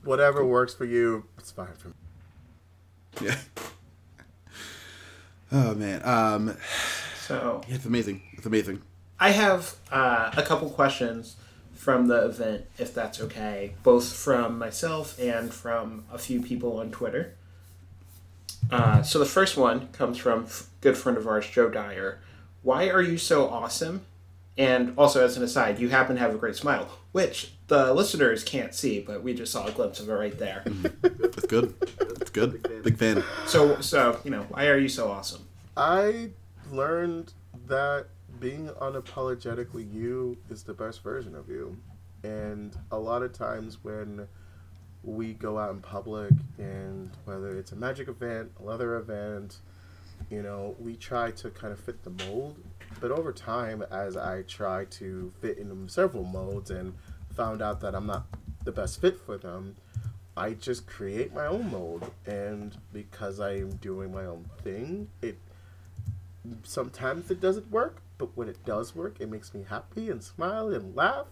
[0.04, 1.94] whatever works for you, it's fine for me.
[3.22, 3.36] Yeah.
[5.52, 6.56] Oh man, um,
[7.26, 8.22] So yeah, it's amazing.
[8.34, 8.82] It's amazing.
[9.20, 11.36] I have uh, a couple questions
[11.74, 16.92] from the event, if that's okay, both from myself and from a few people on
[16.92, 17.34] Twitter.
[18.72, 22.20] Uh, so the first one comes from f- good friend of ours, Joe Dyer.
[22.62, 24.02] Why are you so awesome?
[24.58, 28.44] And also, as an aside, you happen to have a great smile, which the listeners
[28.44, 30.64] can't see, but we just saw a glimpse of it right there.
[31.02, 31.74] That's good.
[32.30, 32.84] It's good.
[32.84, 33.24] Big fan.
[33.48, 35.48] so, so you know, why are you so awesome?
[35.76, 36.30] I
[36.72, 37.34] learned
[37.66, 38.06] that
[38.40, 41.76] being unapologetically you is the best version of you.
[42.22, 44.28] And a lot of times when
[45.04, 49.58] we go out in public and whether it's a magic event, a leather event,
[50.30, 52.58] you know, we try to kind of fit the mold.
[53.02, 56.94] But over time, as I try to fit in several molds and
[57.36, 58.28] found out that I'm not
[58.66, 59.78] the best fit for them,
[60.40, 62.10] I just create my own mold.
[62.26, 65.38] And because I am doing my own thing, it
[66.64, 70.74] sometimes it doesn't work, but when it does work, it makes me happy and smile
[70.74, 71.28] and laugh.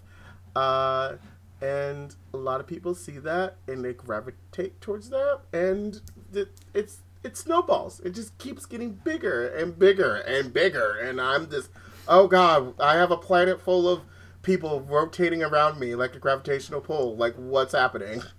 [0.55, 1.15] Uh,
[1.61, 6.01] and a lot of people see that and they gravitate towards that, and
[6.33, 7.99] it, it's it snowballs.
[8.01, 11.69] It just keeps getting bigger and bigger and bigger, and I'm just,
[12.07, 14.01] oh god, I have a planet full of
[14.43, 17.15] people rotating around me like a gravitational pull.
[17.15, 18.21] Like what's happening?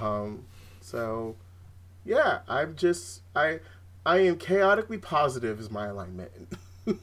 [0.00, 0.44] Um,
[0.80, 1.36] so
[2.04, 3.60] yeah, I'm just I
[4.04, 6.30] I am chaotically positive is my alignment.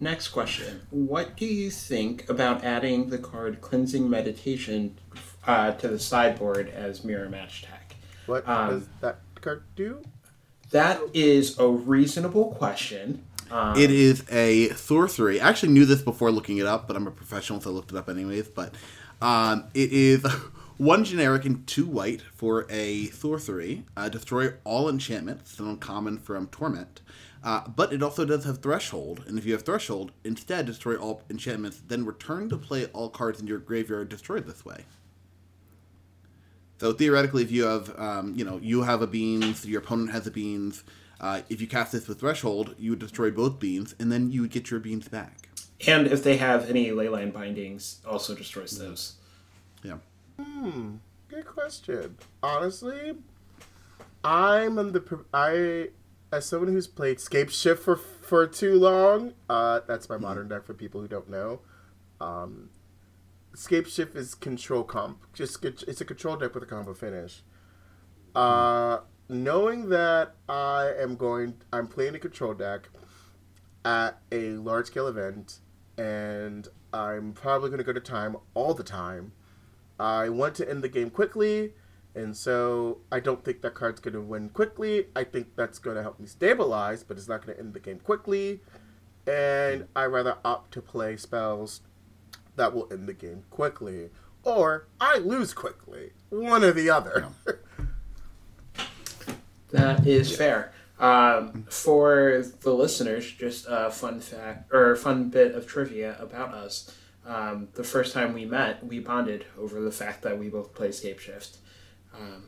[0.00, 0.80] Next question.
[0.90, 4.96] What do you think about adding the card Cleansing Meditation
[5.46, 7.96] uh, to the sideboard as mirror match tech?
[8.26, 10.02] what Um, does that card do?
[10.70, 13.24] That is a reasonable question.
[13.50, 15.40] Um, It is a sorcery.
[15.40, 17.90] I actually knew this before looking it up, but I'm a professional, so I looked
[17.90, 18.48] it up anyways.
[18.48, 18.74] But
[19.20, 20.24] um, it is
[20.80, 23.84] one generic and two white for a sorcery.
[23.98, 27.02] Uh, destroy all enchantments, an uncommon from Torment.
[27.44, 31.22] Uh, but it also does have Threshold, and if you have Threshold, instead destroy all
[31.28, 34.86] enchantments, then return to play all cards in your graveyard destroyed this way.
[36.78, 40.26] So theoretically, if you have, um, you know, you have a beans, your opponent has
[40.26, 40.82] a beans.
[41.20, 44.40] Uh, if you cast this with threshold, you would destroy both beans, and then you
[44.40, 45.50] would get your beans back.
[45.86, 49.16] and if they have any leyline bindings, also destroys those.
[49.82, 49.98] Yeah.
[51.28, 52.18] Good question.
[52.42, 53.14] Honestly,
[54.24, 55.90] I'm in the I
[56.32, 59.34] as someone who's played Scapeshift for for too long.
[59.48, 61.60] Uh, that's my modern deck for people who don't know.
[62.20, 62.70] Um,
[63.54, 65.32] Scapeshift is control comp.
[65.32, 67.42] Just it's a control deck with a combo finish.
[68.34, 72.88] Uh, knowing that I am going, I'm playing a control deck
[73.84, 75.58] at a large scale event,
[75.98, 79.32] and I'm probably going to go to time all the time.
[80.00, 81.74] I want to end the game quickly,
[82.14, 85.06] and so I don't think that card's going to win quickly.
[85.14, 87.80] I think that's going to help me stabilize, but it's not going to end the
[87.80, 88.60] game quickly.
[89.26, 91.82] And I rather opt to play spells
[92.56, 94.08] that will end the game quickly,
[94.42, 96.12] or I lose quickly.
[96.30, 97.28] One or the other.
[99.70, 100.72] That is fair.
[100.98, 106.94] Um, for the listeners, just a fun fact or fun bit of trivia about us.
[107.26, 110.88] Um, the first time we met, we bonded over the fact that we both play
[110.88, 111.58] Scapeshift.
[112.14, 112.44] Um,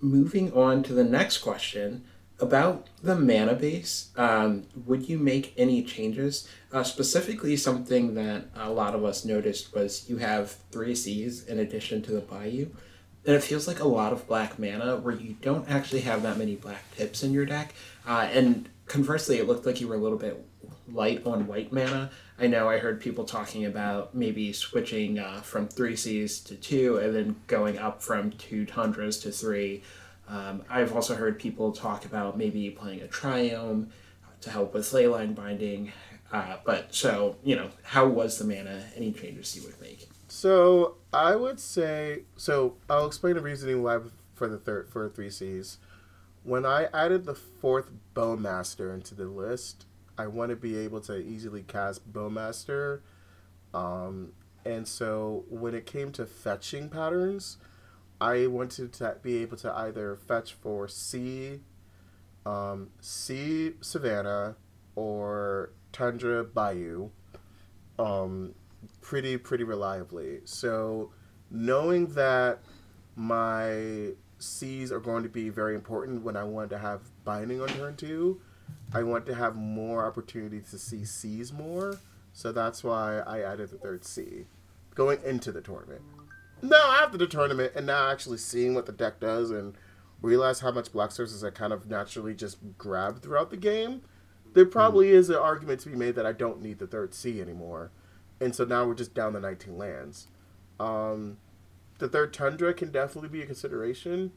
[0.00, 2.04] moving on to the next question
[2.40, 4.10] about the mana base.
[4.16, 6.48] Um, would you make any changes?
[6.72, 11.58] Uh, specifically, something that a lot of us noticed was you have three Seas in
[11.58, 12.68] addition to the Bayou.
[13.26, 16.36] And it feels like a lot of black mana where you don't actually have that
[16.36, 17.72] many black pips in your deck.
[18.06, 20.44] Uh, and conversely, it looked like you were a little bit
[20.92, 22.10] light on white mana.
[22.38, 26.98] I know I heard people talking about maybe switching uh, from three Seas to two
[26.98, 29.82] and then going up from two Tundras to three.
[30.28, 33.88] Um, I've also heard people talk about maybe playing a Triome
[34.40, 35.92] to help with leyline binding.
[36.32, 38.82] Uh, but so, you know, how was the mana?
[38.96, 40.08] Any changes you would make?
[40.26, 42.74] So I would say so.
[42.90, 44.00] I'll explain the reasoning why
[44.34, 45.78] for the third for three Seas.
[46.42, 51.16] When I added the fourth Bowmaster into the list, I want to be able to
[51.16, 53.00] easily cast Bowmaster,
[53.72, 54.32] um,
[54.64, 57.58] and so when it came to fetching patterns,
[58.20, 61.60] I wanted to be able to either fetch for Sea,
[62.46, 64.56] um, Sea Savannah,
[64.96, 67.10] or Tundra Bayou
[67.98, 68.54] um,
[69.00, 70.40] pretty pretty reliably.
[70.44, 71.12] So
[71.50, 72.60] knowing that
[73.16, 77.68] my Seas are going to be very important when I want to have binding on
[77.68, 78.40] turn two,
[78.94, 81.98] I want to have more opportunity to see Seas more.
[82.32, 84.46] So that's why I added the third Sea
[84.94, 86.02] going into the tournament.
[86.62, 89.74] Now after the tournament and now actually seeing what the deck does and
[90.22, 94.02] realize how much black sources I kind of naturally just grab throughout the game,
[94.54, 97.40] there probably is an argument to be made that I don't need the third C
[97.40, 97.90] anymore.
[98.40, 100.28] And so now we're just down the 19 lands.
[100.78, 101.38] Um,
[101.98, 104.32] the third Tundra can definitely be a consideration.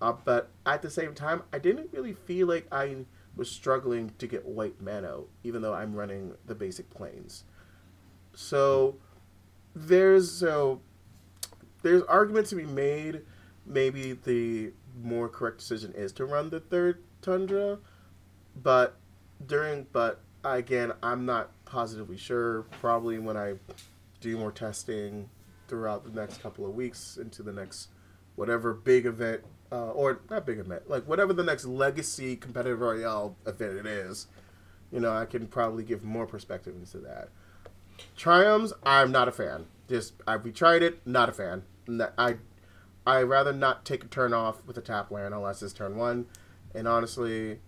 [0.00, 3.04] Uh, but at the same time, I didn't really feel like I
[3.36, 7.44] was struggling to get white mana, even though I'm running the basic Plains.
[8.34, 8.96] So
[9.74, 10.80] there's so
[11.82, 13.22] there's argument to be made.
[13.66, 14.72] Maybe the
[15.02, 17.78] more correct decision is to run the third Tundra,
[18.54, 18.96] but
[19.44, 22.62] during but again, I'm not positively sure.
[22.80, 23.54] Probably when I
[24.20, 25.28] do more testing
[25.68, 27.88] throughout the next couple of weeks into the next
[28.36, 33.36] whatever big event uh, or not big event, like whatever the next legacy competitive royale
[33.46, 34.26] event it is,
[34.92, 37.28] you know, I can probably give more perspective into that.
[38.16, 39.66] Triumphs, I'm not a fan.
[39.88, 41.62] Just I've tried it, not a fan.
[42.18, 42.36] I
[43.06, 46.26] I rather not take a turn off with a tap land unless it's turn one,
[46.74, 47.60] and honestly,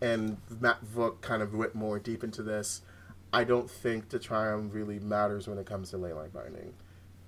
[0.00, 2.82] and Matt Vuk kind of went more deep into this.
[3.32, 6.74] I don't think the triumph really matters when it comes to leyline binding.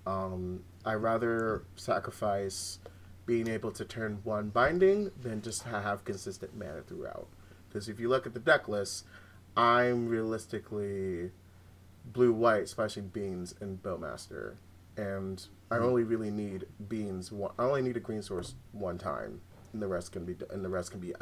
[0.07, 2.79] Um, I rather sacrifice
[3.27, 7.27] being able to turn one binding than just have consistent mana throughout.
[7.69, 9.05] Because if you look at the deck list,
[9.57, 11.33] I'm realistically
[12.05, 14.55] blue white, splashing beans and bowmaster,
[14.97, 17.33] and I only really need beans.
[17.33, 19.41] One, I only need a green source one time,
[19.73, 21.13] and the rest can be and the rest can be.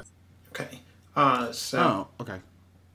[0.51, 0.81] Okay.
[1.17, 1.79] Uh, so
[2.19, 2.41] Oh, okay.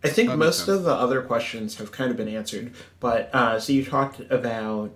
[0.03, 3.59] I think That most of the other questions have kind of been answered, but uh,
[3.59, 4.91] so you talked about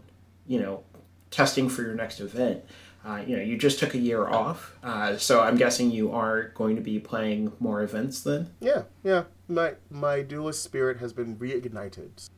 [0.48, 0.84] you know
[1.32, 2.64] testing for your next event.
[3.06, 6.50] Uh, you know, you just took a year off, uh, so I'm guessing you are
[6.50, 8.52] going to be playing more events then.
[8.62, 9.24] Yeah, yeah.
[9.50, 12.30] My my duelist spirit has been reignited.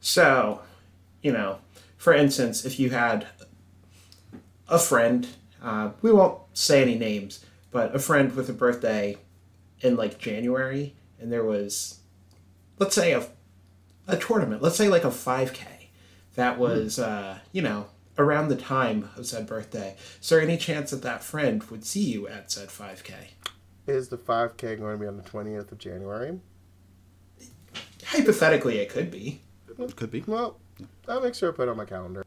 [0.00, 0.62] So,
[1.22, 1.58] you know,
[1.96, 3.28] for instance, if you had
[4.68, 5.28] a friend,
[5.62, 9.16] uh, we won't say any names, but a friend with a birthday
[9.80, 12.00] in like January, and there was,
[12.78, 13.26] let's say, a,
[14.06, 15.64] a tournament, let's say like a 5K,
[16.34, 17.86] that was, uh, you know,
[18.18, 19.96] around the time of said birthday.
[20.20, 23.12] Is there any chance that that friend would see you at said 5K?
[23.86, 26.40] Is the 5K going to be on the 20th of January?
[28.04, 29.40] Hypothetically, it could be.
[29.96, 30.24] Could be.
[30.26, 30.58] Well,
[31.06, 32.24] I'll make sure I put it on my calendar.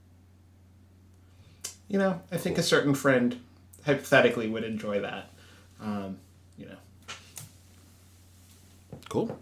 [1.88, 3.40] you know, I think a certain friend
[3.86, 5.32] hypothetically would enjoy that.
[5.82, 6.18] Um,
[6.58, 6.78] you know,
[9.10, 9.38] Cool.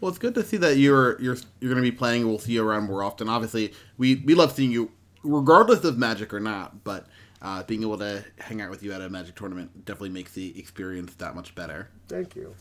[0.00, 2.26] Well, it's good to see that you're you're you're going to be playing.
[2.26, 3.28] We'll see you around more often.
[3.28, 4.92] Obviously, we we love seeing you,
[5.22, 6.84] regardless of Magic or not.
[6.84, 7.06] But
[7.42, 10.58] uh, being able to hang out with you at a Magic tournament definitely makes the
[10.58, 11.88] experience that much better.
[12.08, 12.54] Thank you.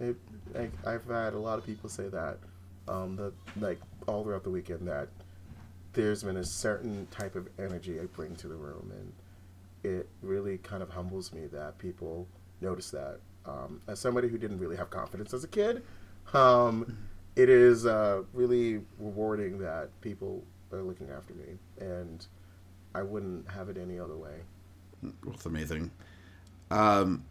[0.00, 0.16] It,
[0.56, 2.38] I, I've had a lot of people say that,
[2.88, 5.08] um, the like all throughout the weekend that
[5.92, 10.58] there's been a certain type of energy I bring to the room, and it really
[10.58, 12.26] kind of humbles me that people
[12.60, 13.20] notice that.
[13.46, 15.82] Um, as somebody who didn't really have confidence as a kid,
[16.34, 16.96] um,
[17.36, 22.26] it is uh, really rewarding that people are looking after me, and
[22.94, 24.40] I wouldn't have it any other way.
[25.28, 25.90] It's amazing.
[26.70, 27.24] Um,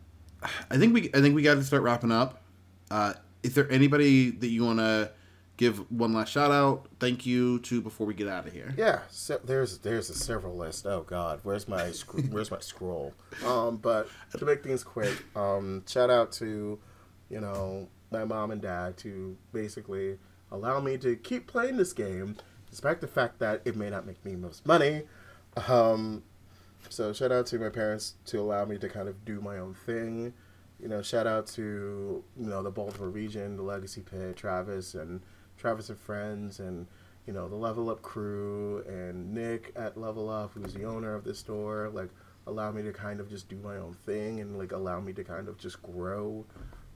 [0.69, 2.41] I think we I think we got to start wrapping up.
[2.89, 5.11] Uh, is there anybody that you want to
[5.59, 8.73] give one last shout out, thank you to before we get out of here?
[8.77, 10.85] Yeah, so there's there's a several list.
[10.87, 13.13] Oh God, where's my sc- where's my scroll?
[13.45, 16.79] Um, but to make things quick, um, shout out to,
[17.29, 20.17] you know, my mom and dad to basically
[20.51, 22.35] allow me to keep playing this game,
[22.69, 25.03] despite the fact that it may not make me most money.
[25.67, 26.23] Um,
[26.89, 29.73] so shout out to my parents to allow me to kind of do my own
[29.73, 30.33] thing.
[30.79, 35.21] You know, shout out to you know the Baltimore region, the Legacy Pit, Travis and
[35.57, 36.87] Travis and friends, and
[37.27, 41.25] you know the Level Up crew and Nick at Level Up, who's the owner of
[41.25, 41.89] the store.
[41.93, 42.09] Like,
[42.47, 45.23] allow me to kind of just do my own thing and like allow me to
[45.23, 46.45] kind of just grow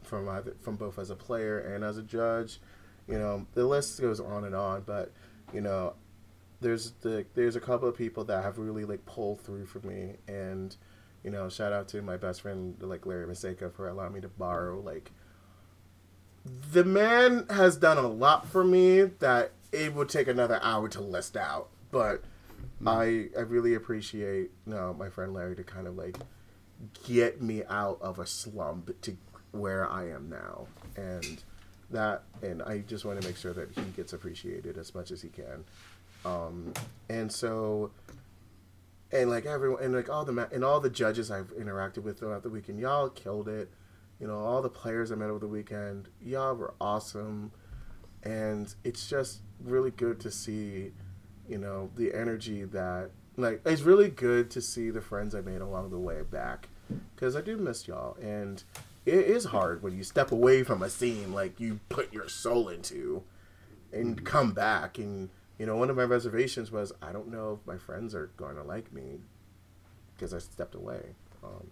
[0.04, 2.60] from either from both as a player and as a judge.
[3.08, 5.12] You know, the list goes on and on, but
[5.54, 5.94] you know,
[6.64, 10.16] there's the there's a couple of people that have really like pulled through for me
[10.28, 10.78] and
[11.24, 14.30] you know shout out to my best friend like larry Maseka for allowing me to
[14.30, 15.12] borrow like
[16.72, 21.02] the man has done a lot for me that it would take another hour to
[21.02, 22.24] list out but
[22.86, 26.18] i i really appreciate you know, my friend larry to kind of like
[27.06, 29.16] get me out of a slump to
[29.54, 31.44] where i am now and
[31.94, 35.22] that, and I just want to make sure that he gets appreciated as much as
[35.22, 35.64] he can.
[36.26, 36.74] Um,
[37.10, 37.92] and so,
[39.12, 42.20] and like everyone, and like all the ma- and all the judges I've interacted with
[42.20, 43.72] throughout the weekend, y'all killed it.
[44.20, 47.52] You know, all the players I met over the weekend, y'all were awesome,
[48.24, 50.92] and it's just really good to see,
[51.48, 55.62] you know, the energy that like it's really good to see the friends I made
[55.62, 56.70] along the way back,
[57.16, 58.64] because I do miss y'all, and
[59.06, 62.70] it is hard when you step away from a scene like you put your soul
[62.70, 63.24] into,
[63.92, 65.30] and come back and
[65.60, 68.56] you know, one of my reservations was I don't know if my friends are going
[68.56, 69.20] to like me
[70.14, 71.16] because I stepped away.
[71.44, 71.68] Um,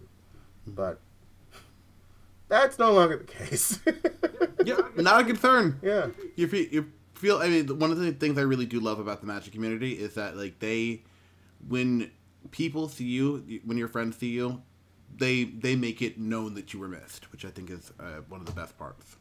[0.66, 1.00] but
[2.48, 3.80] that's no longer the case.
[4.64, 5.78] yeah, not a concern.
[5.82, 6.08] Yeah.
[6.36, 7.38] You feel, you feel.
[7.38, 10.14] I mean, one of the things I really do love about the Magic community is
[10.14, 11.02] that like they,
[11.68, 12.10] when
[12.50, 14.62] people see you, when your friends see you,
[15.16, 18.40] they they make it known that you were missed, which I think is uh, one
[18.40, 19.16] of the best parts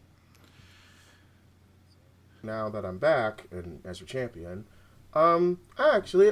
[2.44, 4.66] now that I'm back and as your champion,
[5.14, 6.32] um, I actually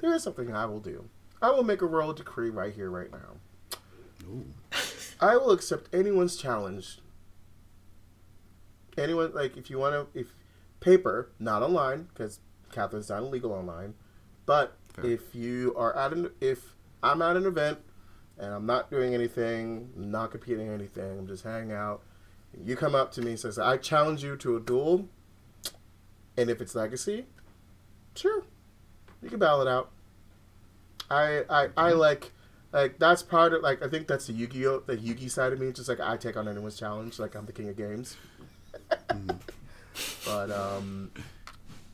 [0.00, 1.08] there is something I will do.
[1.42, 3.78] I will make a royal decree right here, right now.
[4.26, 4.46] Ooh.
[5.20, 6.98] I will accept anyone's challenge.
[8.96, 10.34] Anyone like if you want to if
[10.80, 12.40] paper, not online because
[12.72, 13.94] Katherine's not illegal online,
[14.46, 15.06] but Fair.
[15.06, 17.78] if you are at an if I'm at an event
[18.38, 22.02] and I'm not doing anything, not competing anything, I'm just hanging out.
[22.62, 25.08] You come up to me and says, "I challenge you to a duel."
[26.36, 27.26] And if it's legacy,
[28.14, 28.44] sure,
[29.22, 29.90] you can battle it out.
[31.10, 32.32] I I, I like
[32.72, 35.72] like that's part of like I think that's the Yu-Gi-Oh the Yugi side of me.
[35.72, 38.16] Just like I take on anyone's challenge, like I'm the king of games.
[39.08, 39.36] mm.
[40.24, 41.12] But um,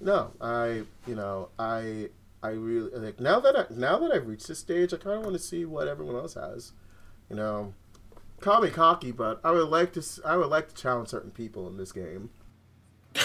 [0.00, 2.08] no, I you know I
[2.42, 5.24] I really like now that I now that I've reached this stage, I kind of
[5.24, 6.72] want to see what everyone else has.
[7.28, 7.74] You know,
[8.40, 11.68] call me cocky, but I would like to I would like to challenge certain people
[11.68, 12.30] in this game.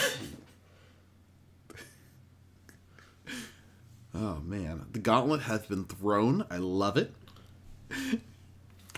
[4.18, 6.46] Oh man, the gauntlet has been thrown.
[6.50, 7.14] I love it.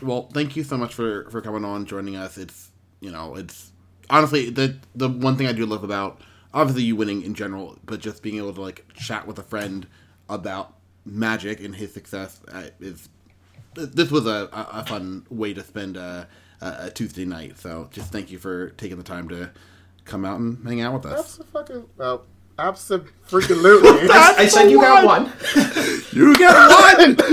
[0.01, 2.37] well, thank you so much for for coming on, joining us.
[2.37, 3.71] It's you know, it's
[4.11, 6.21] honestly the the one thing I do love about
[6.53, 9.87] obviously you winning in general, but just being able to like chat with a friend
[10.29, 10.73] about
[11.05, 13.09] magic and his success uh, is
[13.75, 16.27] this was a, a fun way to spend a,
[16.61, 17.57] a, Tuesday night.
[17.59, 19.51] So just thank you for taking the time to
[20.05, 21.37] come out and hang out with us.
[21.37, 22.25] That's fucking well.
[22.59, 23.09] Absolutely.
[24.11, 25.31] I, I said you got one.
[26.11, 27.15] you got one.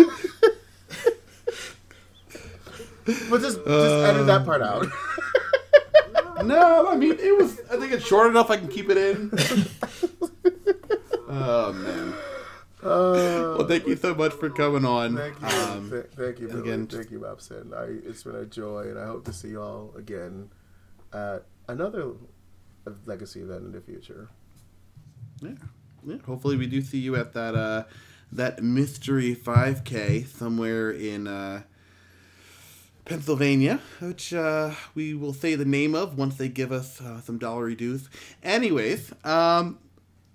[3.31, 4.87] but just just uh, edit that part out.
[6.45, 7.59] no, I mean it was.
[7.71, 8.51] I think it's short enough.
[8.51, 9.31] I can keep it in.
[11.29, 12.15] oh man.
[12.85, 15.17] Uh, well, thank you so much for coming on.
[15.17, 16.87] Thank you, um, th- thank you, again.
[16.87, 17.73] Thank you, Babson.
[17.75, 20.51] I, it's been a joy, and I hope to see you all again
[21.13, 22.13] at another
[23.07, 24.29] legacy event in the future.
[25.41, 25.53] Yeah.
[26.07, 26.17] Yeah.
[26.27, 27.85] Hopefully we do see you at that uh
[28.33, 31.63] that mystery 5K somewhere in uh
[33.05, 37.37] Pennsylvania, which uh, we will say the name of once they give us uh, some
[37.37, 38.09] dollary dues.
[38.43, 39.79] Anyways, um,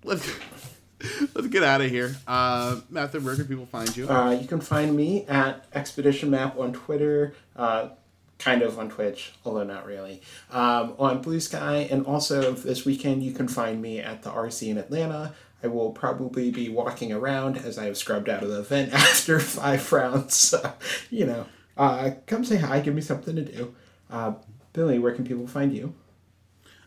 [0.04, 0.24] let's
[1.34, 2.16] let's get out of here.
[2.26, 4.08] Uh, Matthew, where can people find you?
[4.08, 7.34] Uh, you can find me at Expedition Map on Twitter.
[7.56, 7.90] Uh,
[8.38, 11.86] kind of on Twitch, although not really, um, on Blue Sky.
[11.90, 15.34] And also this weekend, you can find me at the RC in Atlanta.
[15.62, 19.38] I will probably be walking around as I have scrubbed out of the event after
[19.38, 20.34] five rounds.
[20.34, 20.72] So,
[21.10, 21.46] you know,
[21.76, 23.74] uh, come say hi, give me something to do.
[24.10, 24.32] Uh,
[24.72, 25.94] Billy, where can people find you?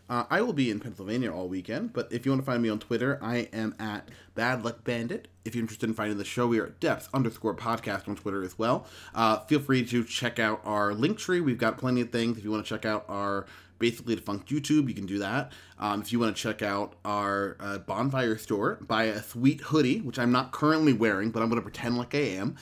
[0.08, 2.68] Uh, I will be in Pennsylvania all weekend, but if you want to find me
[2.68, 5.28] on Twitter, I am at Bad Luck Bandit.
[5.46, 8.42] If you're interested in finding the show, we are at Depths underscore podcast on Twitter
[8.42, 8.86] as well.
[9.14, 11.40] Uh, feel free to check out our link tree.
[11.40, 12.36] We've got plenty of things.
[12.36, 13.46] If you want to check out our
[13.78, 15.52] basically defunct YouTube, you can do that.
[15.78, 20.00] Um, if you want to check out our uh, bonfire store, buy a sweet hoodie,
[20.00, 22.56] which I'm not currently wearing, but I'm going to pretend like I am.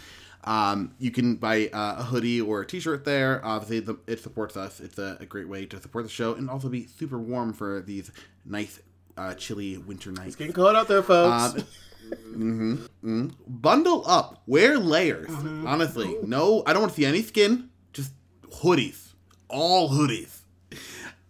[0.45, 3.45] Um, you can buy uh, a hoodie or a T-shirt there.
[3.45, 4.81] Obviously, the, it supports us.
[4.81, 7.81] It's a, a, great way to support the show and also be super warm for
[7.81, 8.11] these
[8.45, 8.81] nice,
[9.17, 10.29] uh, chilly winter nights.
[10.29, 11.55] It's getting cold out there, folks.
[11.55, 11.67] Um,
[12.11, 13.29] mm-hmm, mm-hmm.
[13.47, 14.43] Bundle up.
[14.47, 15.29] Wear layers.
[15.29, 15.67] Mm-hmm.
[15.67, 17.71] Honestly, no, I don't want to see any skin.
[17.93, 18.13] Just
[18.51, 19.13] hoodies.
[19.49, 20.41] All hoodies.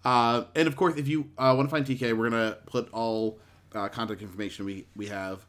[0.04, 3.38] Uh, and of course, if you uh, want to find TK, we're gonna put all
[3.74, 5.46] uh, contact information we we have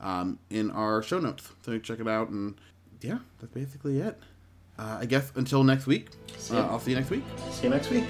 [0.00, 1.50] um, in our show notes.
[1.62, 2.56] So check it out and
[3.00, 4.18] yeah, that's basically it.
[4.78, 6.08] Uh, I guess until next week.
[6.50, 7.24] Uh, I'll see you next week.
[7.50, 8.04] See you next week.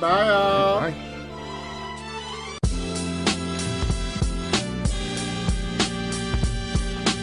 [0.00, 1.19] Bye, y'all.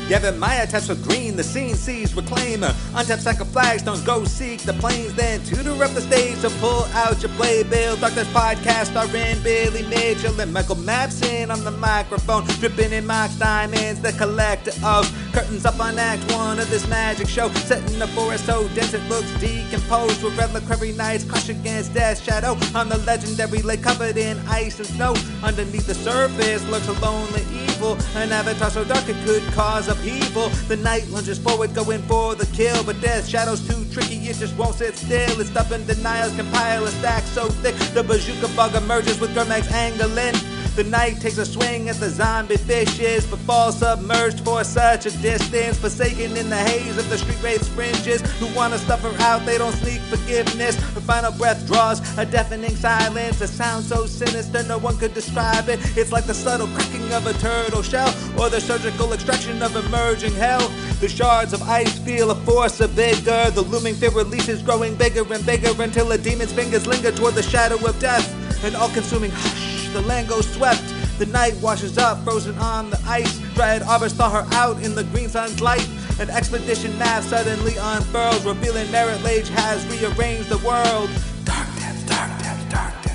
[0.10, 0.32] Bye.
[0.32, 2.62] Maya taps with green, the scene sees reclaim.
[2.62, 6.86] Untap sack of flagstones, go seek the planes, then tutor up the stage to pull
[6.94, 7.98] out your playbill.
[7.98, 14.02] Doctor's podcast starring Billy Mitchell and Michael Mapson on the microphone, dripping in Mox Diamonds,
[14.02, 17.50] the collector of curtains up on Act One of this magic show.
[17.68, 22.24] Set in the forest so dense it looks decomposed, with reliquary knights crush against death
[22.24, 25.16] shadow on the legendary lake covered in ice and snow.
[25.44, 30.49] Underneath the surface lurks a lonely evil, an avatar so dark it could cause upheaval.
[30.68, 34.57] The night lunges forward, going for the kill, but Death's shadow's too tricky, it just
[34.57, 35.40] won't sit still.
[35.40, 40.36] Its stubborn denials compile a stack so thick, the bazooka bug emerges with Gurmag's angling.
[40.76, 45.12] The knight takes a swing at the zombie fishes, but falls submerged for such a
[45.22, 45.80] distance.
[45.80, 49.58] Forsaken in the haze of the street wraith's fringes, who wanna stuff her out, they
[49.58, 50.76] don't sneak forgiveness.
[50.94, 55.68] Her final breath draws a deafening silence, a sound so sinister no one could describe
[55.68, 55.80] it.
[55.98, 60.34] It's like the subtle cracking of a turtle shell, or the surgical extraction of emerging
[60.36, 60.72] hell.
[61.00, 63.50] The shards of ice feel a force of vigor.
[63.52, 67.44] The looming fear releases, growing bigger and bigger until a demon's fingers linger toward the
[67.44, 68.28] shadow of death.
[68.64, 70.84] An all-consuming hush the land goes swept.
[71.18, 73.41] The night washes up, frozen on the ice.
[73.57, 75.88] Red arbors thaw her out in the green sun's light.
[76.19, 81.10] An expedition map suddenly unfurls, revealing Marit Lage has rearranged the world.
[81.45, 83.07] Dark depths, dark depths, dark.